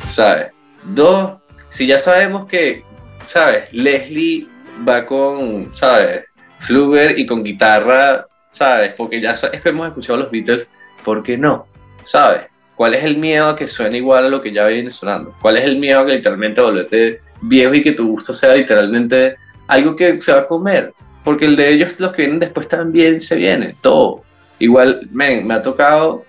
[0.09, 0.53] ¿sabes?
[0.85, 1.39] Dos,
[1.71, 2.85] si ya sabemos que,
[3.27, 3.65] ¿sabes?
[3.73, 4.47] Leslie
[4.87, 6.27] va con, ¿sabes?
[6.61, 8.93] Fluger y con guitarra, ¿sabes?
[8.97, 10.71] Porque ya hemos escuchado los Beatles,
[11.05, 11.67] ¿por qué no?
[12.05, 12.43] ¿Sabes?
[12.77, 15.35] ¿Cuál es el miedo a que suene igual a lo que ya viene sonando?
[15.43, 19.37] ¿Cuál es el miedo a que literalmente volverte viejo y que tu gusto sea literalmente
[19.67, 20.93] algo que se va a comer?
[21.25, 24.23] Porque el de ellos, los que vienen después también se viene, todo.
[24.61, 26.25] Igual, men, me ha tocado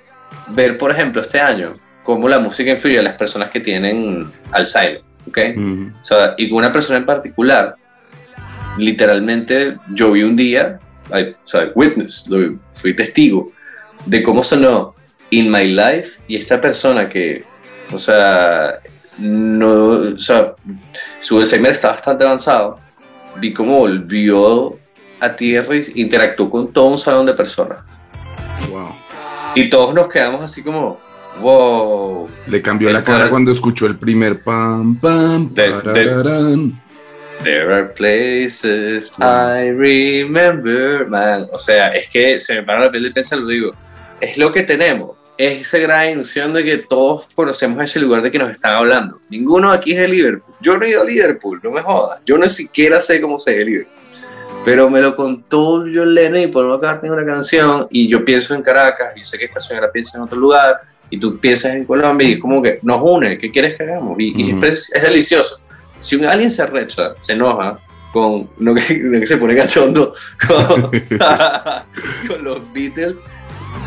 [0.48, 5.02] ver, por ejemplo, este año, cómo la música influye a las personas que tienen Alzheimer,
[5.28, 5.38] ¿ok?
[5.58, 5.92] Ujú.
[6.00, 7.76] O sea, y con una persona en particular,
[8.78, 10.80] literalmente yo vi un día,
[11.14, 13.52] I- o sea, witness, lo fui testigo
[14.06, 14.96] de cómo sonó
[15.30, 17.44] In My Life y esta persona que,
[17.92, 18.80] o sea,
[19.18, 19.72] no,
[20.14, 20.54] o sea,
[21.22, 22.80] su Alzheimer está bastante avanzado,
[23.40, 24.78] vi cómo volvió
[25.20, 27.80] a tierra y interactuó con todo un salón de personas.
[28.70, 28.94] Wow.
[29.56, 31.00] Y todos nos quedamos así como,
[31.42, 36.72] wow, Le cambió El la cara cuando escuchó el primer pam, pam, De- de-.
[37.44, 41.48] There are places I remember, man.
[41.52, 43.74] O sea, es que se me para la piel de pensar, lo digo.
[44.20, 45.18] Es lo que tenemos.
[45.38, 49.20] Es esa gran ilusión de que todos conocemos ese lugar de que nos están hablando.
[49.30, 50.56] Ninguno aquí es de Liverpool.
[50.62, 52.22] Yo no he ido a Liverpool, no me jodas.
[52.26, 53.96] Yo no siquiera sé cómo se ve Liverpool.
[54.64, 58.64] Pero me lo contó John Lennon y Paul McCartney una canción y yo pienso en
[58.64, 62.28] Caracas y sé que esta señora piensa en otro lugar y tú piensas en Colombia
[62.28, 64.16] y es como que nos une, ¿qué quieres que hagamos?
[64.20, 64.44] Y, y Ujú.
[64.46, 65.62] siempre es, es delicioso.
[66.06, 67.80] Si un alguien se arrecha, se enoja
[68.14, 70.14] con lo que, lo que se pone cachondo
[70.48, 70.82] con,
[72.28, 73.18] con los Beatles,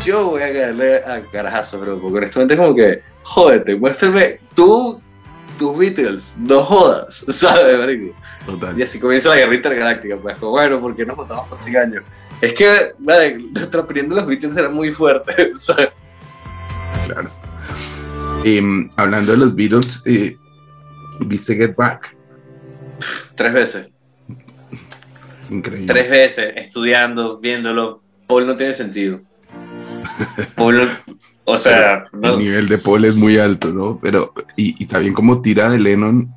[0.03, 5.01] yo voy a caerle a carajazo, bro, porque honestamente es como que, jódete, muéstrame tú,
[5.57, 8.13] tus Beatles, no jodas, ¿sabes, marico?
[8.45, 8.77] Total.
[8.77, 12.03] Y así comienza la guerra intergaláctica, pues, como, bueno, porque nos matamos por 100 años.
[12.41, 15.89] Es que, vale, nuestra opinión de los Beatles era muy fuerte, ¿sabes?
[17.05, 17.29] Claro.
[18.43, 20.37] Em, hablando de los Beatles, eh,
[21.25, 22.15] ¿viste Get Back?
[23.35, 23.89] Tres veces,
[25.49, 25.91] Increíble.
[25.93, 28.01] tres veces, estudiando, viéndolo.
[28.27, 29.21] Paul no tiene sentido.
[30.55, 33.99] Paul, no- o sea, no, El nivel de Paul es muy alto, ¿no?
[34.01, 36.29] Pero, y, y también como tira de Lennon,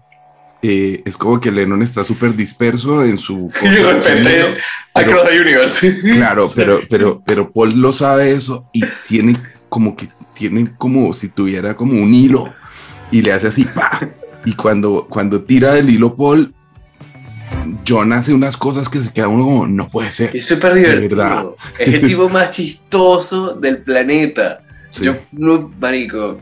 [0.63, 3.51] eh, es como que Lennon está súper disperso en su...
[3.63, 4.57] y repente,
[4.95, 6.01] Pero- the Universe.
[6.15, 9.37] Claro, pero, pero, pero Paul lo sabe eso y tiene
[9.69, 12.53] como que tiene como si tuviera como un hilo
[13.11, 14.01] y le hace así, pa.
[14.45, 16.53] Y cuando, cuando tira del hilo Paul,
[17.87, 20.35] John hace unas cosas que se queda uno como, no puede ser.
[20.35, 21.57] Es súper divertido.
[21.79, 24.63] Es el tipo más chistoso del planeta.
[24.91, 25.05] Sí.
[25.05, 26.39] Yo, no, marico,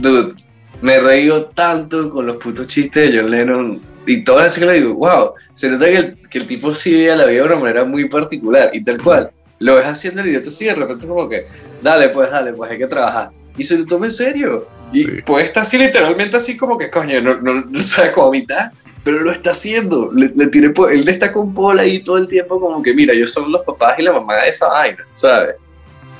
[0.00, 0.34] dude,
[0.82, 4.72] me reído tanto con los putos chistes de John Lennon y todo así que lo
[4.72, 7.56] digo, wow, se nota que el, que el tipo sí veía la vida de una
[7.56, 9.30] manera muy particular y tal cual.
[9.60, 11.46] Lo ves haciendo el idiota así de repente como que,
[11.82, 13.30] dale pues, dale pues, hay que trabajar.
[13.56, 14.68] Y se lo toma en serio.
[14.92, 15.10] Y Sí.
[15.24, 18.72] pues está así literalmente así como que, coño, no, no, no sabe cómo mitad,
[19.04, 20.10] pero lo está haciendo.
[20.14, 23.50] Le, le él está con Paul ahí todo el tiempo como que, mira, yo son
[23.52, 25.56] los papás y la mamá de esa vaina, ¿sabes?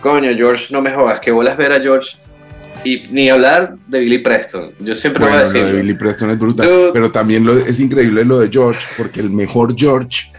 [0.02, 2.18] Coño, George, no me jodas, que bolas ver a George
[2.84, 4.72] y ni hablar de Billy Preston.
[4.78, 5.66] Yo siempre voy Bueno, a lo decir.
[5.66, 6.90] de Billy Preston es brutal, Dude.
[6.92, 10.30] pero también lo, es increíble lo de George, porque el mejor George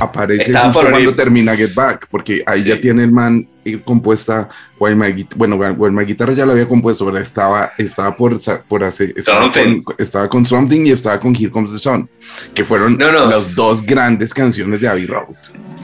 [0.00, 2.68] aparece Estaba justo cuando termina Get Back, porque ahí Sí.
[2.70, 6.66] ya tiene el man eh, compuesta, While My, bueno, While My Guitarra ya lo había
[6.66, 11.34] compuesto, pero estaba, estaba por, por hacer, estaba con, estaba con Something y estaba con
[11.36, 12.08] Here Comes the Sun,
[12.54, 13.28] que fueron No, no.
[13.28, 15.34] las dos grandes canciones de Abbey Road.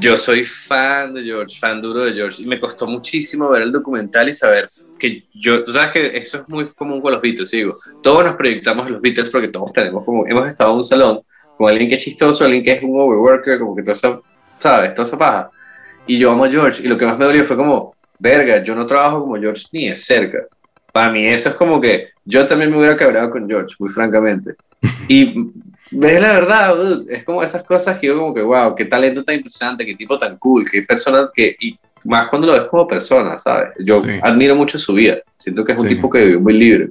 [0.00, 3.72] Yo soy fan de George, fan duro de George, y me costó muchísimo ver el
[3.72, 7.50] documental y saber que yo, tú sabes que eso es muy común con los Beatles,
[7.50, 10.84] digo, todos nos proyectamos en los Beatles porque todos tenemos como, hemos estado en un
[10.84, 11.20] salón
[11.56, 14.22] con alguien que es chistoso, alguien que es un overworker, como que todo eso,
[14.58, 14.94] ¿sabes?
[14.94, 15.50] Toda esa paja.
[16.06, 18.74] Y yo amo a George, y lo que más me dolió fue como, verga, yo
[18.74, 20.38] no trabajo como George ni de cerca.
[20.92, 24.54] Para mí eso es como que yo también me hubiera cabreado con George, muy francamente.
[25.08, 25.50] Y
[25.90, 29.22] ves la verdad, dude, es como esas cosas que yo como que, wow, qué talento
[29.22, 32.86] tan impresionante, qué tipo tan cool, qué persona que, y más cuando lo ves como
[32.86, 33.70] persona, ¿sabes?
[33.80, 34.08] Yo Sí.
[34.22, 35.94] admiro mucho su vida, siento que es un Sí.
[35.94, 36.90] tipo que vive muy libre,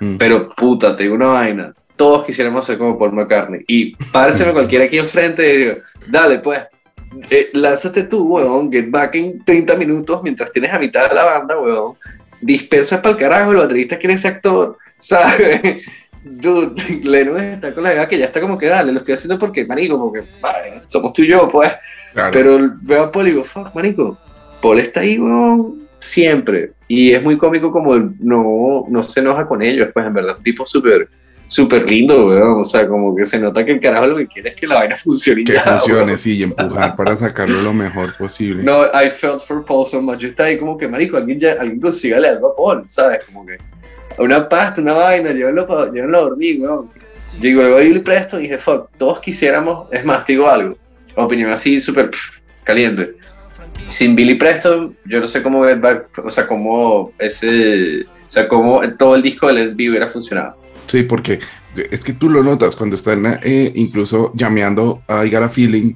[0.00, 0.16] Mm.
[0.16, 1.72] pero puta, te digo una vaina,
[2.02, 5.74] todos quisiéramos ser como Paul McCartney, y párseme cualquiera aquí enfrente y digo,
[6.08, 6.60] dale pues,
[7.30, 11.24] eh, lánzate tú, weón, get back en 30 minutos mientras tienes a mitad de la
[11.24, 11.94] banda, weón,
[12.40, 15.86] dispersa para el carajo, el baterista quiere ser actor, ¿sabes?
[16.24, 19.38] Dude, Lennon está con la idea que ya está como que dale, lo estoy haciendo
[19.38, 21.70] porque, marico, porque vale, somos tú y yo, pues.
[22.14, 22.30] Claro.
[22.32, 24.18] Pero veo a Paul y digo, fuck, marico,
[24.60, 26.72] Paul está ahí, weón, siempre.
[26.88, 30.42] Y es muy cómico como no, no se enoja con ellos, pues en verdad, un
[30.42, 31.08] tipo súper,
[31.52, 32.60] súper lindo, weón.
[32.60, 34.76] O sea, como que se nota que el carajo lo que quiere es que la
[34.76, 35.44] vaina funcione.
[35.44, 36.18] que ya, funcione, weón.
[36.18, 38.62] sí, y empujar para sacarlo lo mejor posible.
[38.62, 40.18] No, I felt for Paul so much.
[40.18, 43.24] Yo estaba ahí como que, marico, alguien, ya, alguien consígale algo a Paul, ¿sabes?
[43.24, 43.58] Como que
[44.18, 46.90] una pasta, una vaina, llévenlo, pa, llévenlo a dormir, weón.
[47.34, 50.76] Yo digo, luego Billy Preston y dije, fuck, todos quisiéramos, es más, te digo algo,
[51.16, 52.10] opinión así súper
[52.62, 53.14] caliente.
[53.88, 58.46] Sin Billy Preston, yo no sé cómo Get Back, o sea, cómo ese, o sea,
[58.48, 60.61] cómo todo el disco de Let Be hubiera funcionado.
[60.92, 61.40] Sí, porque
[61.90, 65.94] es que tú lo notas cuando están eh, incluso llameando a I a Feeling.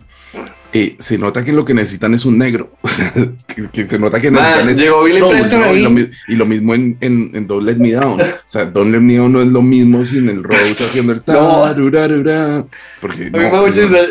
[0.82, 2.72] Eh, se nota que lo que necesitan es un negro.
[2.82, 5.74] O sea, que, que se nota que necesitan es llegó Billy soul, ¿no?
[5.74, 5.90] Y, lo,
[6.28, 8.20] y lo mismo en, en, en Don't Let Me Down.
[8.20, 11.22] O sea, Don't Let Me Down no es lo mismo sin el Rhodes haciendo el
[11.26, 11.62] No.
[11.62, 12.64] tarurarura,
[13.00, 13.66] Porque no, no.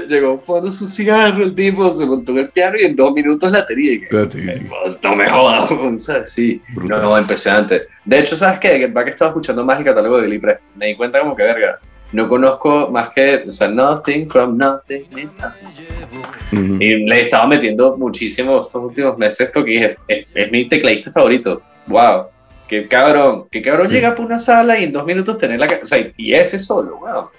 [0.07, 3.51] llegó fumando su cigarro el tipo, se montó en el piano y en dos minutos
[3.51, 3.99] la tenía.
[4.01, 4.59] Que,
[5.03, 6.31] no me jodas, weón, ¿sabes?
[6.31, 6.61] Sí.
[6.73, 7.01] Brutal.
[7.01, 7.83] No, no, impresionante.
[8.03, 8.77] De hecho, ¿sabes qué?
[8.77, 10.71] Get Back estaba escuchando más el catálogo de Billy Preston.
[10.75, 11.79] Me di cuenta como que, verga,
[12.15, 16.65] no conozco más que, o sea, Nothing from Nothing is Nothing.
[16.73, 16.81] Ujú.
[16.81, 21.61] Y le estaba metiendo muchísimo estos últimos meses porque dije, es, es mi tecladista favorito.
[21.87, 22.25] Wow.
[22.67, 23.45] Qué cabrón.
[23.51, 23.93] Qué cabrón Sí.
[23.93, 25.67] llega por una sala y en dos minutos tener la...
[25.81, 27.29] O sea, y ese solo, wow.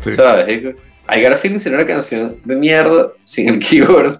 [0.00, 0.12] Sí.
[0.12, 0.48] ¿Sabes?
[1.08, 4.18] I Got a Feeling sería una canción de mierda sin el keyboard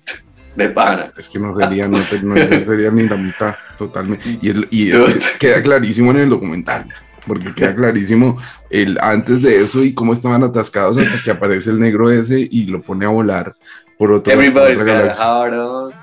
[0.55, 1.12] de pana.
[1.16, 4.38] Es que no sería, no, no sería ni la mitad, totalmente.
[4.42, 6.87] Y, es, y es queda clarísimo en el documental,
[7.26, 8.38] porque queda clarísimo
[8.70, 12.66] el antes de eso y cómo estaban atascados hasta que aparece el negro ese y
[12.66, 13.54] lo pone a volar
[13.98, 14.32] por otro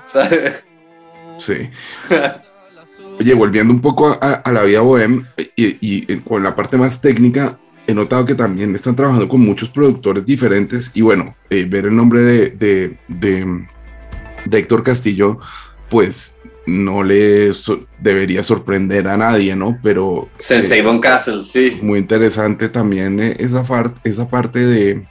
[0.02, 0.64] ¿sabes?
[1.38, 1.70] Sí.
[3.20, 7.02] Oye, volviendo un poco a, a la vida bohem y, y, con la parte más
[7.02, 11.86] técnica, he notado que también están trabajando con muchos productores diferentes y bueno, eh, ver
[11.86, 13.66] el nombre de, de, de,
[14.46, 15.38] de Héctor Castillo,
[15.90, 16.38] pues
[16.70, 19.78] no le so- debería sorprender a nadie, ¿no?
[19.82, 21.78] Pero Sensei eh, Von Castle, sí.
[21.82, 23.64] muy interesante también eh, esa,
[24.04, 25.02] esa parte de,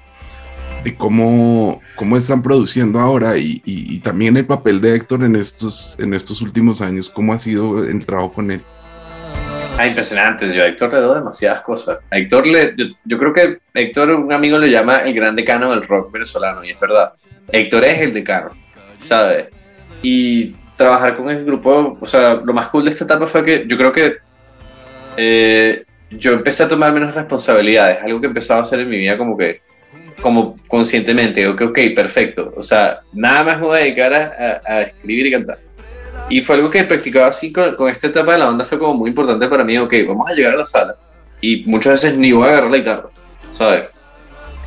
[0.84, 5.36] de cómo, cómo están produciendo ahora y, y- y también el papel de Héctor en
[5.36, 8.62] estos, en estos últimos años, cómo ha sido el trabajo con él.
[9.78, 10.54] Ah, impresionante.
[10.54, 12.00] Yo a Héctor le doy demasiadas cosas.
[12.12, 15.69] A Héctor le, yo, yo creo que Héctor, un amigo le llama el gran decano
[15.72, 17.13] del rock venezolano, y es verdad.
[17.52, 18.50] Héctor es el decano,
[19.00, 19.45] ¿sabes?
[20.02, 23.65] Y trabajar con el grupo, o sea, lo más cool de esta etapa fue que
[23.68, 24.15] yo creo que
[25.18, 29.18] eh, yo empecé a tomar menos responsabilidades, algo que empezaba a hacer en mi vida
[29.18, 29.62] como que,
[30.22, 34.74] como conscientemente, que, ok, perfecto, o sea, nada más me voy a dedicar a, a-
[34.74, 35.60] a escribir y cantar.
[36.30, 38.94] Y fue algo que practicaba así con, con esta etapa de la banda, fue como
[38.94, 40.96] muy importante para mí, ok, vamos a llegar a la sala
[41.42, 43.10] y muchas veces ni voy a agarrar la guitarra,
[43.50, 43.84] ¿sabes?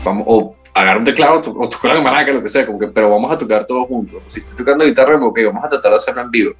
[0.04, 2.86] Vamos, o agarra un teclado to- o toca la maraca, lo que sea, como que,
[2.88, 4.22] pero vamos a tocar todos juntos.
[4.26, 6.52] Si estoy tocando guitarra, ok, vamos a tratar de hacerlo en vivo.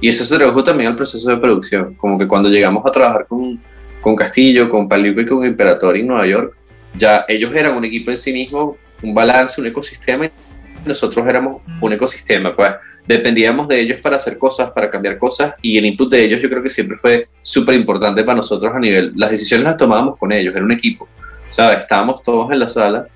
[0.00, 3.26] Y eso se tradujo también al proceso de producción, como que cuando llegamos a trabajar
[3.26, 3.58] con,
[4.00, 6.54] con Castillo, con Paliuco y con Imperator en Nueva York,
[6.94, 10.30] ya ellos eran un equipo en sí mismo, un balance, un ecosistema, y
[10.86, 12.72] nosotros éramos un ecosistema, pues
[13.06, 16.48] dependíamos de ellos para hacer cosas, para cambiar cosas, y el input de ellos yo
[16.48, 20.30] creo que siempre fue súper importante para nosotros a nivel, las decisiones las tomábamos con
[20.32, 21.08] ellos, era un equipo,
[21.48, 21.80] ¿sabes?
[21.80, 23.06] Estábamos todos en la sala,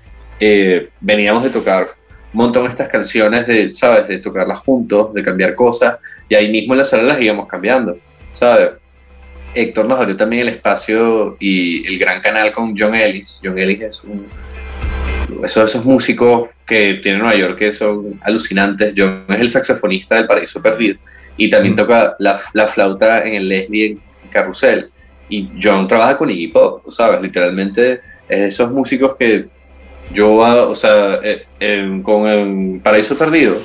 [0.41, 1.85] eh, veníamos de tocar
[2.33, 4.07] un montón de estas canciones, de, ¿sabes?
[4.07, 7.97] De tocarlas juntos, de cambiar cosas, y ahí mismo en la sala las íbamos cambiando,
[8.31, 8.71] ¿sabes?
[9.53, 13.39] Héctor nos abrió también el espacio y el gran canal con John Ellis.
[13.43, 14.25] John Ellis es un
[15.43, 18.93] esos, esos músicos que tiene Nueva York que son alucinantes.
[18.95, 20.97] John es el saxofonista del Paraíso Perdido
[21.37, 21.77] y también Mm.
[21.77, 24.89] toca la, la flauta en el Leslie en Carrusel.
[25.29, 27.21] Y John trabaja con Iggy Pop, ¿sabes?
[27.21, 29.45] Literalmente es de esos músicos que
[30.13, 33.57] yo, o sea, eh, con el Paraíso Perdido,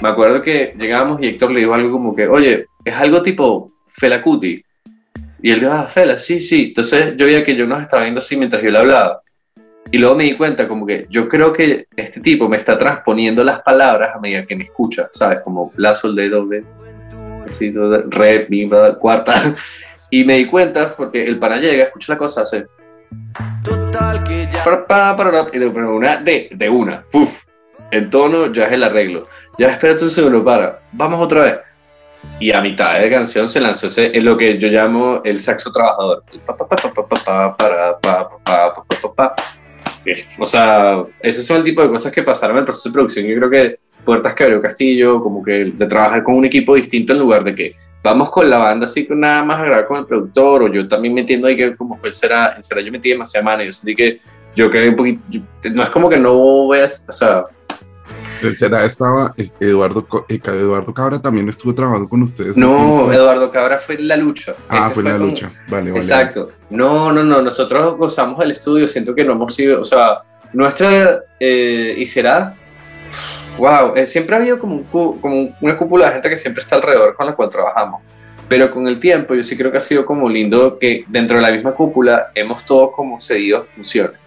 [0.00, 3.72] me acuerdo que llegábamos y Héctor le dijo algo como que, oye, es algo tipo
[3.88, 4.62] Fela Kuti.
[5.42, 6.66] Y él dijo, ah, Fela, sí, sí.
[6.68, 9.20] Entonces yo veía que yo nos estaba viendo así mientras yo le hablaba.
[9.90, 13.44] Y luego me di cuenta como que yo creo que este tipo me está transponiendo
[13.44, 15.40] las palabras a medida que me escucha, ¿sabes?
[15.40, 16.64] Como la, sol, de, doble,
[17.46, 17.70] así,
[18.08, 19.54] re, mi, cuarta.
[20.10, 22.66] Y me di cuenta porque el pana llega, escucha la cosa, hace...
[24.64, 27.42] pa, pa, pa, pa, Y de una, de, de una, ¡fuf!
[27.90, 29.28] En tono ya es el arreglo.
[29.58, 31.58] Ya espérate un segundo, para, vamos otra vez.
[32.40, 35.70] Y a mitad de canción se lanzó ese, es lo que yo llamo el saxo
[35.70, 36.24] trabajador.
[40.06, 42.92] Eh, O sea, esos son el tipo de cosas que pasaron en el proceso de
[42.92, 43.26] producción.
[43.26, 47.12] Yo creo que puertas que abrió Castillo, como que de trabajar con un equipo distinto
[47.12, 49.96] en lugar de que vamos con la banda así con nada más a grabar con
[49.98, 52.80] el productor, o yo también me entiendo ahí que como fue el Será, en Será
[52.82, 54.20] yo metí demasiada mano, yo sentí que
[54.54, 55.40] yo creo un poquito, yo-
[55.72, 57.46] no es como que no veas, o sea,
[58.56, 62.58] ¿Será estaba Eduardo, eh, Eduardo Cabra también estuvo trabajando con ustedes?
[62.58, 64.54] no, Eduardo Cabra fue la lucha.
[64.68, 65.50] Ah, Ese fue la como- lucha.
[65.68, 65.96] Vale, vale.
[65.96, 66.48] Exacto.
[66.68, 67.40] No, no, no.
[67.40, 68.86] Nosotros gozamos del estudio.
[68.86, 69.80] Siento que no hemos sido.
[69.80, 70.18] O sea,
[70.52, 71.22] nuestra.
[71.40, 72.54] eh, y será.
[73.58, 73.94] Wow.
[73.96, 77.14] eh, siempre ha habido como, un como una cúpula de gente que siempre está alrededor
[77.14, 78.02] con la cual trabajamos.
[78.48, 81.42] Pero con el tiempo, yo sí creo que ha sido como lindo que dentro de
[81.42, 84.18] la misma cúpula hemos todos como cedido funciones.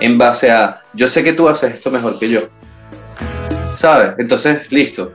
[0.00, 0.82] En base a.
[0.92, 2.40] Yo sé que tú haces esto mejor que yo.
[3.74, 4.12] ¿Sabes?
[4.18, 5.12] Entonces, listo.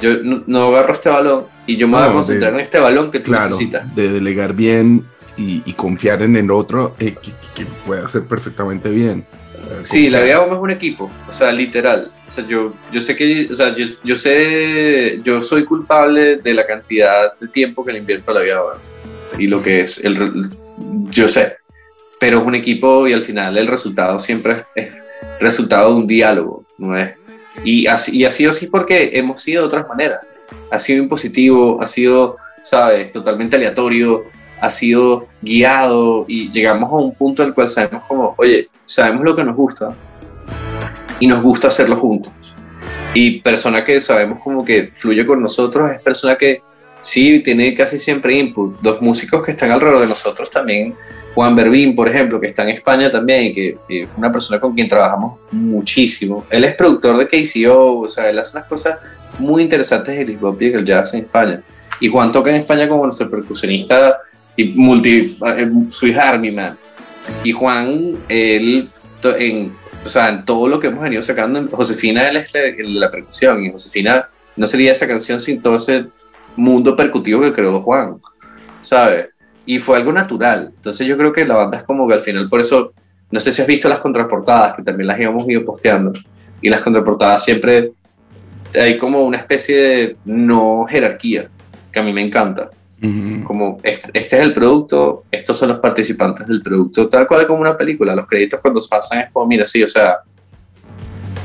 [0.00, 2.78] Yo no, no agarro este balón y yo me voy a concentrar de- en este
[2.78, 3.94] balón que tú Claro, necesitas.
[3.94, 8.88] de delegar bien y, y confiar en el otro eh, que- que puede hacer perfectamente
[8.90, 9.24] bien.
[9.82, 10.44] Sí, la confiar.
[10.44, 12.12] vida es un equipo, o sea, literal.
[12.26, 16.54] O sea, yo, yo sé que, o sea, yo, yo sé, yo soy culpable de
[16.54, 18.78] la cantidad de tiempo que le invierto a la vida ahora.
[19.38, 20.46] Y lo que es, el,
[21.10, 21.56] yo sé,
[22.18, 24.92] pero es un equipo y al final el resultado siempre es, es
[25.40, 27.14] resultado de un diálogo, ¿no es?
[27.64, 30.20] Y, así, y ha sido así porque hemos sido de otras maneras.
[30.70, 34.24] Ha sido impositivo, ha sido, ¿sabes?, totalmente aleatorio,
[34.62, 39.24] ha sido guiado y llegamos a un punto en el cual sabemos como, oye, sabemos
[39.24, 39.92] lo que nos gusta
[41.18, 42.32] y nos gusta hacerlo juntos.
[43.12, 46.62] Y persona que sabemos como que fluye con nosotros es persona que
[47.00, 48.76] sí tiene casi siempre input.
[48.84, 50.94] Los músicos que están alrededor de nosotros también,
[51.34, 54.74] Juan Berbín, por ejemplo, que está en España también y que es una persona con
[54.74, 56.46] quien trabajamos muchísimo.
[56.48, 58.96] Él es productor de KCO, o sea, él hace unas cosas
[59.40, 61.60] muy interesantes del hip hop y el jazz en España.
[61.98, 64.20] Y Juan toca en España como nuestro percusionista
[64.56, 66.76] y multi, eh, Swiss Army Man.
[67.44, 68.88] Y Juan, él,
[69.38, 69.72] en,
[70.04, 73.64] o sea, en todo lo que hemos venido sacando, Josefina él es la, la percusión
[73.64, 76.06] y Josefina no sería esa canción sin todo ese
[76.56, 78.16] mundo percutivo que creó Juan,
[78.80, 79.28] ¿sabes?
[79.64, 80.72] Y fue algo natural.
[80.74, 82.92] Entonces yo creo que la banda es como que al final, por eso,
[83.30, 86.12] no sé si has visto las contraportadas, que también las íbamos ido posteando.
[86.60, 87.92] Y las contraportadas siempre
[88.74, 91.48] hay como una especie de no jerarquía,
[91.92, 92.70] que a mí me encanta
[93.44, 97.60] Como este, este es el producto, estos son los participantes del producto, tal cual como
[97.60, 98.14] una película.
[98.14, 100.18] Los créditos cuando se pasan es como, mira, sí, o sea,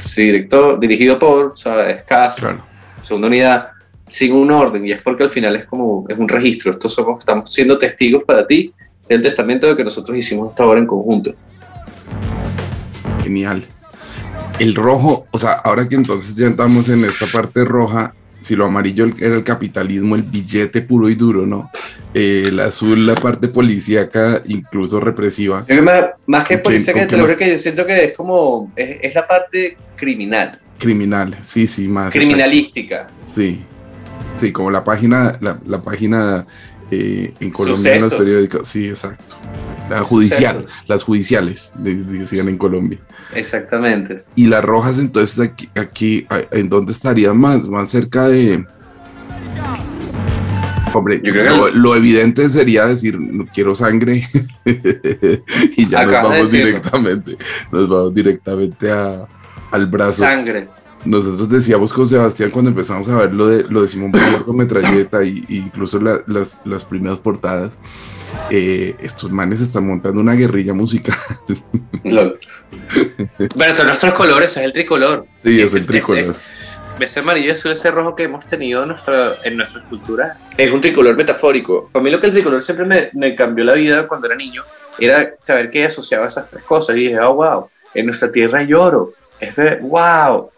[0.06, 2.04] sí, director, dirigido por, ¿sabes?
[2.04, 2.64] Cast, Claro.
[3.02, 3.70] segunda unidad,
[4.08, 6.72] sin un orden, y es porque al final es como, es un registro.
[6.72, 8.72] Estos somos, estamos siendo testigos para ti
[9.10, 11.34] del testamento de que nosotros hicimos esta obra en conjunto.
[13.24, 13.66] Genial.
[14.60, 18.66] El rojo, o sea, ahora que entonces ya estamos en esta parte roja, si lo
[18.66, 21.70] amarillo era el capitalismo, el billete puro y duro, ¿no?
[22.14, 25.60] Eh, el azul, la parte policíaca, incluso represiva.
[25.62, 27.58] Yo creo que más, más que ¿Con policía quién- que con te lo que yo
[27.58, 32.14] siento que es como, es, es la parte criminal, Criminal, sí, sí, más.
[32.14, 32.96] criminalística.
[33.02, 33.24] exacto.
[33.34, 33.60] Sí,
[34.38, 36.46] sí, como la página, la, la página
[36.92, 38.26] eh, en Colombia en los Sucesos.
[38.26, 38.68] periódicos.
[38.68, 39.36] Sí, exacto.
[39.90, 43.00] La judicial, las judiciales, de- decían en Colombia.
[43.34, 44.24] Exactamente.
[44.36, 47.68] Y las rojas, entonces, aquí, aquí ¿en dónde estarían más?
[47.68, 48.66] Más cerca de.
[50.94, 54.28] Hombre, Yo creo que lo, evidente sería decir, no quiero sangre.
[54.66, 57.38] y ya nos Acabas vamos directamente,
[57.72, 59.28] nos vamos directamente a,
[59.72, 60.24] al brazo.
[60.24, 60.70] Sangre.
[61.10, 64.58] Nosotros decíamos con Sebastián cuando empezamos a ver lo de, lo de Simón Bolívar con
[64.58, 67.80] metralleta y, y incluso la- las, las primeras portadas,
[68.50, 71.16] eh, estos manes están montando una guerrilla musical.
[73.38, 75.26] Pero son nuestros colores, es el tricolor.
[75.44, 76.22] Sí, es Ese- el tricolor.
[76.22, 76.36] ese-
[77.00, 80.82] ese amarillo, azul, ese rojo que hemos tenido en nuestra, en nuestra cultura es un
[80.82, 81.90] tricolor metafórico.
[81.92, 84.64] Para mí lo que el tricolor siempre me, me cambió la vida cuando era niño
[85.00, 88.74] era saber que asociaba esas tres cosas y dije, oh, wow, en nuestra tierra hay
[88.74, 89.14] oro.
[89.40, 90.50] Es ver, wow,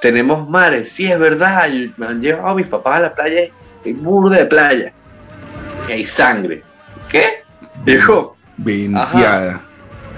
[0.00, 1.68] tenemos mares, sí, es verdad.
[1.96, 3.50] Me han llevado mis papás a la playa,
[3.84, 4.92] hay burda de playa.
[5.88, 6.62] Y hay sangre.
[7.08, 7.42] ¿Qué?
[7.84, 9.62] Dijo, Venteada.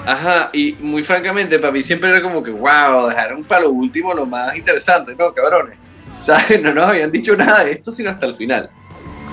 [0.06, 4.14] Ajá, y muy francamente, para mí siempre era como que, wow, dejaron para lo último
[4.14, 5.76] lo más interesante, ¿no, cabrones?
[6.20, 6.62] ¿Sabes?
[6.62, 8.70] No nos habían dicho nada de esto, sino hasta el final.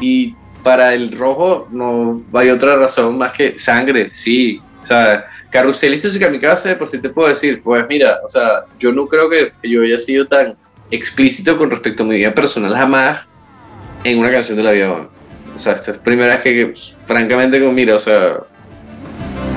[0.01, 4.61] Y para el rojo no hay otra razón más que sangre, sí.
[4.81, 5.25] O sea,
[5.57, 9.07] Carrusel hizo su kamikaze, por si te puedo decir, pues mira, o sea, yo no
[9.07, 10.55] creo que yo haya sido tan
[10.91, 13.25] explícito con respecto a mi vida personal jamás
[14.03, 15.07] en una canción de la vida.
[15.55, 18.37] O sea, esta es la primera vez que, que, pues, francamente, como mira, o sea,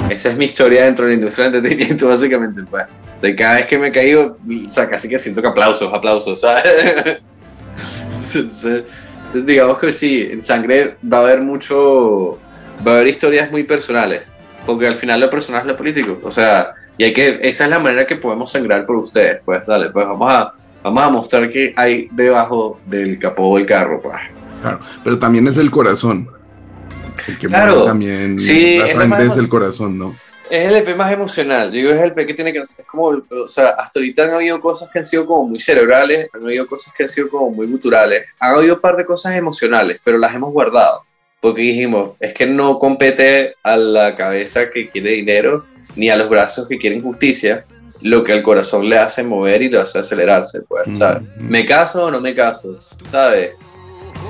[0.09, 2.62] esa es mi historia dentro de la industria del entretenimiento, básicamente.
[2.70, 2.84] Pues.
[3.18, 6.40] O sea, cada vez que me caigo, o sea, casi que siento que aplausos, aplausos,
[6.40, 6.64] ¿sabes?
[8.34, 8.84] Entonces,
[9.26, 12.38] entonces, digamos que sí, en sangre va a haber mucho,
[12.86, 14.22] va a haber historias muy personales,
[14.73, 16.18] porque al final lo personal es lo político.
[16.23, 19.41] O sea, y hay que, esa es la manera que podemos sangrar por ustedes.
[19.45, 20.53] Pues dale, pues vamos a,
[20.83, 24.16] vamos a mostrar qué hay debajo del capó del carro, pues.
[24.62, 26.29] Claro, pero también es el corazón.
[27.27, 27.85] El que Claro.
[27.85, 28.39] también.
[28.39, 30.14] Sí, la es sangre más- es el corazón, ¿no?
[30.51, 31.68] Es el EP más emocional.
[31.71, 34.31] Yo digo, es el EP que tiene que es como, o sea, hasta ahorita han
[34.35, 37.51] habido cosas que han sido como muy cerebrales, han habido cosas que han sido como
[37.51, 41.05] muy guturales, han habido un par de cosas emocionales, pero las hemos guardado.
[41.41, 45.64] Porque dijimos, es que no compete a la cabeza que quiere dinero,
[45.97, 47.64] ni a los brazos que quieren justicia,
[48.03, 51.22] lo que al corazón le hace mover y lo hace acelerarse, pues, ¿sabes?
[51.22, 51.45] Ujú.
[51.45, 52.78] ¿Me caso o no me caso?
[53.07, 53.51] ¿Sabes?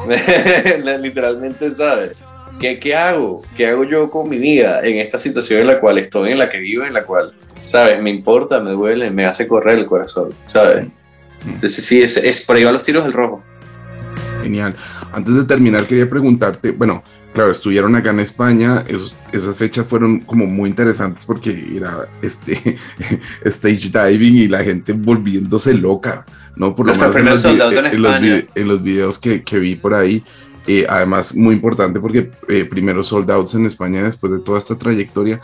[1.00, 2.16] Literalmente, ¿sabes?
[2.60, 3.42] ¿Qué, ¿Qué hago?
[3.56, 6.48] ¿Qué hago yo con mi vida en esta situación en la cual estoy, en la
[6.48, 7.32] que vivo, en la cual,
[7.62, 8.00] ¿sabes?
[8.02, 10.86] Me importa, me duele, me hace correr el corazón, ¿sabes?
[11.46, 13.42] Entonces sí, es, es por ahí van los tiros del rojo.
[14.42, 14.74] Genial.
[15.12, 17.02] Antes de terminar, quería preguntarte, bueno,
[17.32, 22.76] claro, estuvieron acá en España, esos- esas fechas fueron como muy interesantes porque era este
[23.44, 26.24] stage diving y la gente volviéndose loca,
[26.56, 26.74] ¿no?
[26.76, 28.12] Por Nuestro en primer los, en en los
[28.54, 30.22] en los videos que, que vi por ahí.
[30.66, 34.76] eh, además, muy importante porque eh, primero sold outs en España después de toda esta
[34.76, 35.40] trayectoria.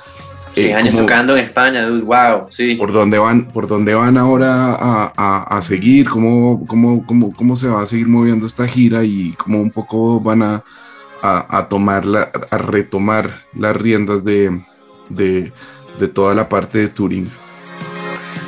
[0.57, 2.77] Seis eh, años ¿cómo- tocando en España, dude, wow, sí.
[2.77, 6.09] ¿Por dónde van, por dónde van ahora a, a- a seguir?
[6.09, 9.05] ¿Cómo, cómo, cómo, ¿Cómo se va a seguir moviendo esta gira?
[9.05, 10.65] Y cómo un poco van a,
[11.23, 14.63] a, a tomar la- a retomar las riendas de,
[15.11, 15.53] de,
[15.99, 17.31] de toda la parte de Turing.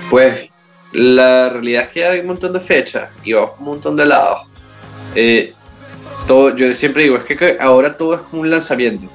[0.08, 0.48] Pues
[0.92, 4.48] la realidad es que hay un montón de fechas y vamos un montón de lados.
[5.14, 5.52] Eh,
[6.26, 9.06] todo, yo siempre digo, es que, que ahora todo es como un lanzamiento.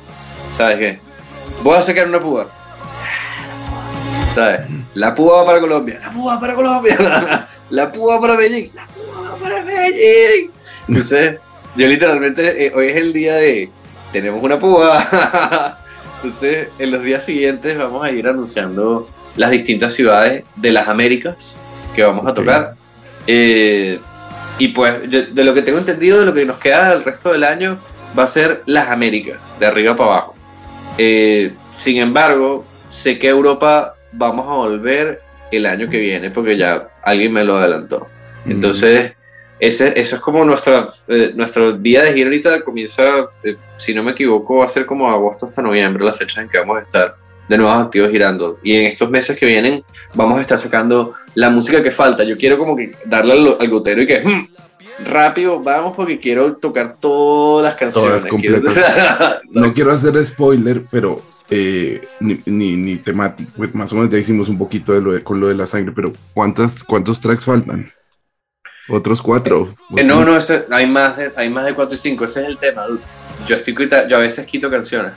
[0.55, 0.99] ¿Sabes qué?
[1.63, 2.51] Voy a sacar una púa.
[4.35, 4.61] ¿Sabes?
[4.95, 5.99] La púa para Colombia.
[6.01, 6.97] La púa para Colombia.
[7.69, 8.71] La, púa para Medellín.
[8.75, 10.51] La púa para Medellín.
[10.87, 11.37] Entonces,
[11.75, 13.69] yo literalmente, eh, hoy es el día de,
[14.11, 15.77] tenemos una púa.
[16.17, 21.57] Entonces, en los días siguientes vamos a ir anunciando las distintas ciudades de las Américas
[21.95, 22.75] que vamos a tocar.
[23.27, 23.99] Eh,
[24.59, 27.31] y pues, yo- de lo que tengo entendido, de lo que nos queda el resto
[27.31, 27.77] del año,
[28.17, 30.35] va a ser las Américas, de arriba para abajo.
[30.97, 36.87] Eh, sin embargo, sé que Europa vamos a volver el año que viene, porque ya
[37.03, 38.07] alguien me lo adelantó.
[38.45, 39.13] Entonces,
[39.59, 44.03] ese, eso es como nuestra, eh, nuestra día de gira ahorita comienza, eh, si no
[44.03, 46.81] me equivoco, va a ser como agosto hasta noviembre, las fechas en que vamos a
[46.81, 47.15] estar
[47.47, 48.57] de nuevo activos girando.
[48.63, 49.83] Y en estos meses que vienen
[50.13, 52.23] vamos a estar sacando la música que falta.
[52.23, 54.47] Yo quiero como que darle al, al gotero y que "Hmm,
[55.05, 58.11] rápido vamos porque quiero tocar todas las canciones.
[58.11, 59.41] Todas completas.
[59.51, 61.21] no quiero hacer spoiler, pero
[61.55, 65.13] eh, ni, ni, ni temático, pues más o menos ya hicimos un poquito de lo
[65.13, 67.91] de, con lo de la sangre, pero ¿cuántas, ¿cuántos tracks faltan?
[68.89, 69.75] ¿Otros cuatro?
[69.91, 70.31] ¿O Eh, no, cinco?
[70.69, 72.83] no, hay, más de, hay más de 4 y 5, ese es el tema.
[73.47, 73.75] Yo, estoy
[74.09, 75.13] yo a veces quito canciones.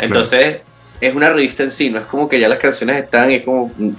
[0.00, 0.60] Entonces,
[1.00, 3.72] es una revista en sí, no es como que ya las canciones están, es como...
[3.76, 3.90] mm.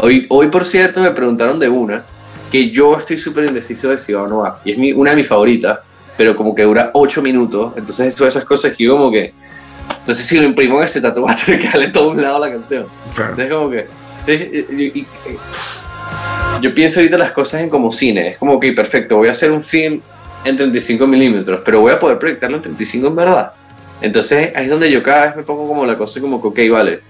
[0.00, 2.04] Hoy, hoy, por cierto, me preguntaron de una
[2.52, 4.60] que yo estoy súper indeciso de si va o no va.
[4.64, 5.80] Y es mi- una de mis favoritas,
[6.16, 7.72] pero como que dura 8 minutos.
[7.76, 9.32] Entonces, son esas cosas que yo como que...
[10.08, 12.36] Entonces, si lo imprimo en ese tatu, va a tener que darle todo un lado
[12.36, 12.86] a la canción.
[13.14, 13.30] Claro.
[13.32, 13.86] Entonces, como que.
[14.22, 15.06] sí, y- y- y-
[16.62, 18.30] yo pienso ahorita las cosas en como cine.
[18.30, 20.00] Es como que, perfecto, voy a hacer un film
[20.44, 23.52] en 35 milímetros, pero voy a poder proyectarlo en 35 en verdad.
[24.00, 26.72] Entonces, ahí es donde yo cada vez me pongo como la cosa, como que, ok,
[26.72, 27.00] vale.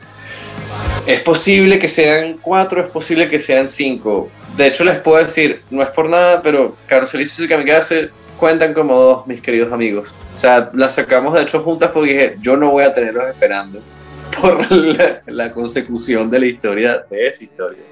[1.06, 4.28] Es posible que sean cuatro, es posible que sean cinco.
[4.56, 8.72] De hecho, les puedo decir, no es por nada, pero Carusel y Suzuka Mikase cuentan
[8.72, 10.14] como dos, mis queridos amigos.
[10.32, 13.80] O sea, las sacamos de hecho juntas porque dije, yo no voy a tenerlos esperando
[14.40, 17.82] por la, la consecución de la historia, de esa historia.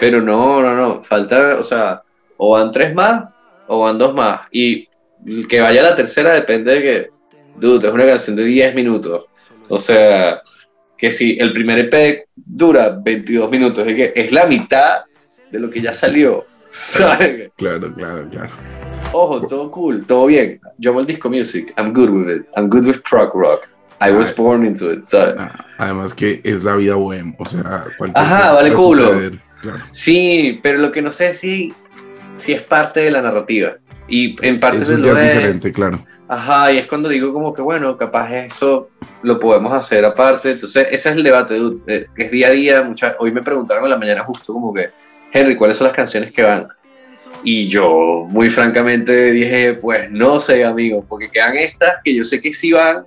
[0.00, 2.02] Pero no, no, no, falta, o sea,
[2.36, 3.24] o van tres más
[3.66, 4.42] o van dos más.
[4.50, 4.88] Y
[5.48, 7.10] que vaya la tercera depende de que,
[7.56, 9.26] dude, es una canción de 10 minutos.
[9.68, 10.40] O sea,
[10.96, 15.02] que si el primer EP dura 22 minutos, es que es la mitad
[15.50, 16.46] de lo que ya salió.
[16.68, 17.50] ¿Sabes?
[17.56, 18.50] Claro, claro, claro.
[19.12, 20.60] Ojo, todo cool, todo bien.
[20.78, 21.72] Yo amo el disco music.
[21.76, 22.46] I'm good with it.
[22.56, 23.68] I'm good with prog rock.
[24.00, 24.34] I was Ay.
[24.36, 25.00] born into it.
[25.06, 25.34] ¿sabes?
[25.38, 29.04] Ah, Además que es la vida bohem, o sea, cualquier Ajá, vale culo.
[29.08, 29.78] suceder, claro.
[29.90, 31.74] Sí, pero lo que no sé es si,
[32.36, 33.76] si es parte de la narrativa.
[34.06, 35.34] Y en parte de ya lo es es.
[35.34, 36.04] diferente, claro.
[36.28, 38.90] Ajá, y es cuando digo como que bueno, capaz esto
[39.22, 40.52] lo podemos hacer aparte.
[40.52, 41.80] Entonces, ese es el debate, dude.
[41.92, 42.82] Eh, Es día a día.
[42.82, 43.16] Mucha...
[43.18, 44.90] Hoy me preguntaron en la mañana justo como que,
[45.32, 46.68] Henry, ¿cuáles son las canciones que van?
[47.42, 52.40] Y yo, muy francamente, dije, pues no sé, amigo, porque quedan estas que yo sé
[52.40, 53.04] que sí van,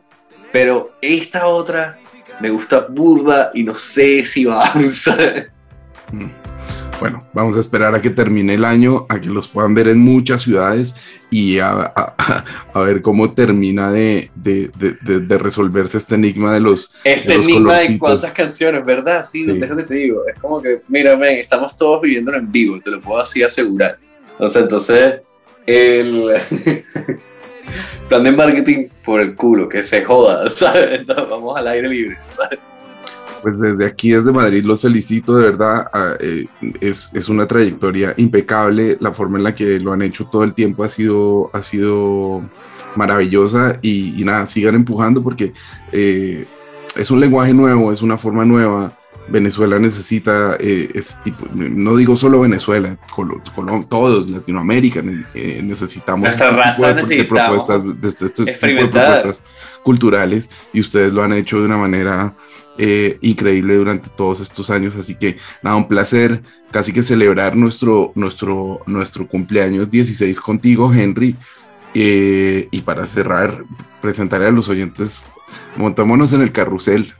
[0.52, 2.00] pero esta otra
[2.40, 4.90] me gusta burda y no sé si van.
[7.02, 9.98] Bueno, vamos a esperar a que termine el año, a que los puedan ver en
[10.00, 10.96] muchas ciudades
[11.32, 16.60] y a, a- a ver cómo termina de, de- de- de- resolverse este enigma de
[16.60, 16.94] los...
[17.04, 19.26] Este los enigma de cuántas canciones, ¿verdad?
[19.26, 19.58] Sí, Sí.
[19.60, 20.22] déjame te digo.
[20.32, 23.98] Es como que, mira, ven, estamos todos viviéndolo en vivo, te lo puedo así asegurar.
[24.48, 25.22] Sea, entonces,
[25.66, 26.32] el
[28.10, 31.00] plan de marketing por el culo, que se joda, ¿sabes?
[31.00, 32.60] Entonces, vamos al aire libre, ¿sabes?
[33.42, 35.88] Pues desde aquí, desde Madrid, los felicito, de verdad.
[36.20, 36.46] eh,
[36.80, 38.98] es, es una trayectoria impecable.
[39.00, 42.44] La forma en la que lo han hecho todo el tiempo ha sido, ha sido
[42.96, 45.54] maravillosa y, y nada, sigan empujando porque
[45.92, 46.46] eh,
[46.96, 48.98] es un lenguaje nuevo, es una forma nueva.
[49.30, 55.02] Venezuela necesita eh, ese tipo, no digo solo Venezuela, Colo- Colo- todos, Latinoamérica,
[55.34, 59.22] eh, necesitamos Nuestra este tipo raza de- de, necesitamos propuestas, de, este- este de experimentar.
[59.22, 59.44] propuestas
[59.84, 62.36] culturales y ustedes lo han hecho de una manera
[62.84, 64.96] eh, increíble durante todos estos años.
[64.96, 71.36] Así que nada, un placer casi que celebrar nuestro, nuestro, nuestro cumpleaños 16 contigo, Henry.
[71.94, 73.64] Eh, y para cerrar,
[74.02, 75.28] presentaré a los oyentes,
[75.78, 77.14] montémonos en el carrusel,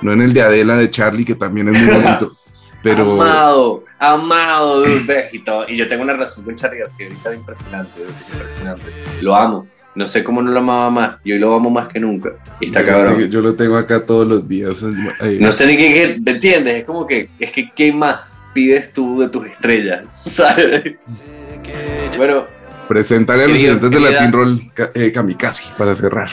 [0.00, 2.32] no en el de Adela de Charlie, que también es muy bonito.
[2.84, 5.68] Pero Amado, amado, dude, y, todo.
[5.68, 8.82] y yo tengo una relación con Charlie García ahorita impresionante, dude, impresionante.
[9.20, 9.66] Lo amo.
[9.94, 11.16] No sé cómo no lo amaba más.
[11.22, 12.32] Y hoy lo amo más que nunca.
[12.60, 13.16] Y está yo, lo cabrón.
[13.18, 14.82] tengo, yo lo tengo acá todos los días.
[14.82, 16.78] No sé ni qué, ¿me entiendes?
[16.78, 20.12] Es como que, es que, ¿qué más pides tú de tus estrellas?
[20.12, 20.96] ¿Sabes?
[22.16, 22.46] Bueno,
[22.88, 26.28] Presentaré a los oyentes de Latin Roll eh, Kamikaze para cerrar.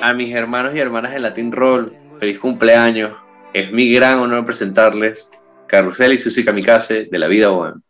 [0.00, 3.12] a mis hermanos y hermanas de Latin Roll, feliz cumpleaños.
[3.52, 5.30] Es mi gran honor presentarles
[5.74, 7.80] Carrusel y Susi Kamikaze de la vida bohem.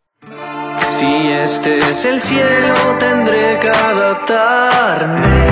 [0.88, 5.44] Si este es el cielo, tendré que adaptarme.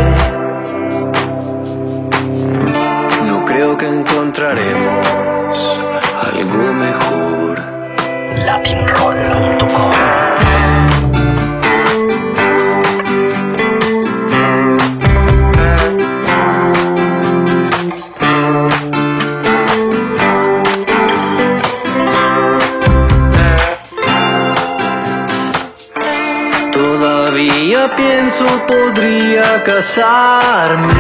[3.27, 5.79] No creo que encontraremos
[6.23, 7.61] algo mejor.
[8.47, 10.22] Latinroll.com
[27.91, 30.95] Pienso podría casarme.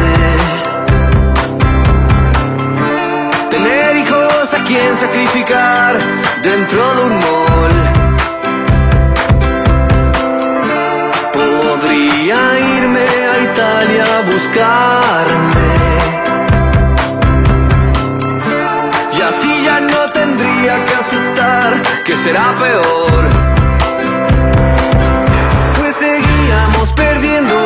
[3.50, 5.96] Tener hijos a quien sacrificar
[6.42, 7.76] dentro de un mall.
[11.32, 15.72] Podría irme a Italia a buscarme.
[19.16, 21.74] Y así ya no tendría que aceptar
[22.04, 23.41] que será peor.
[26.94, 27.61] Perdiendo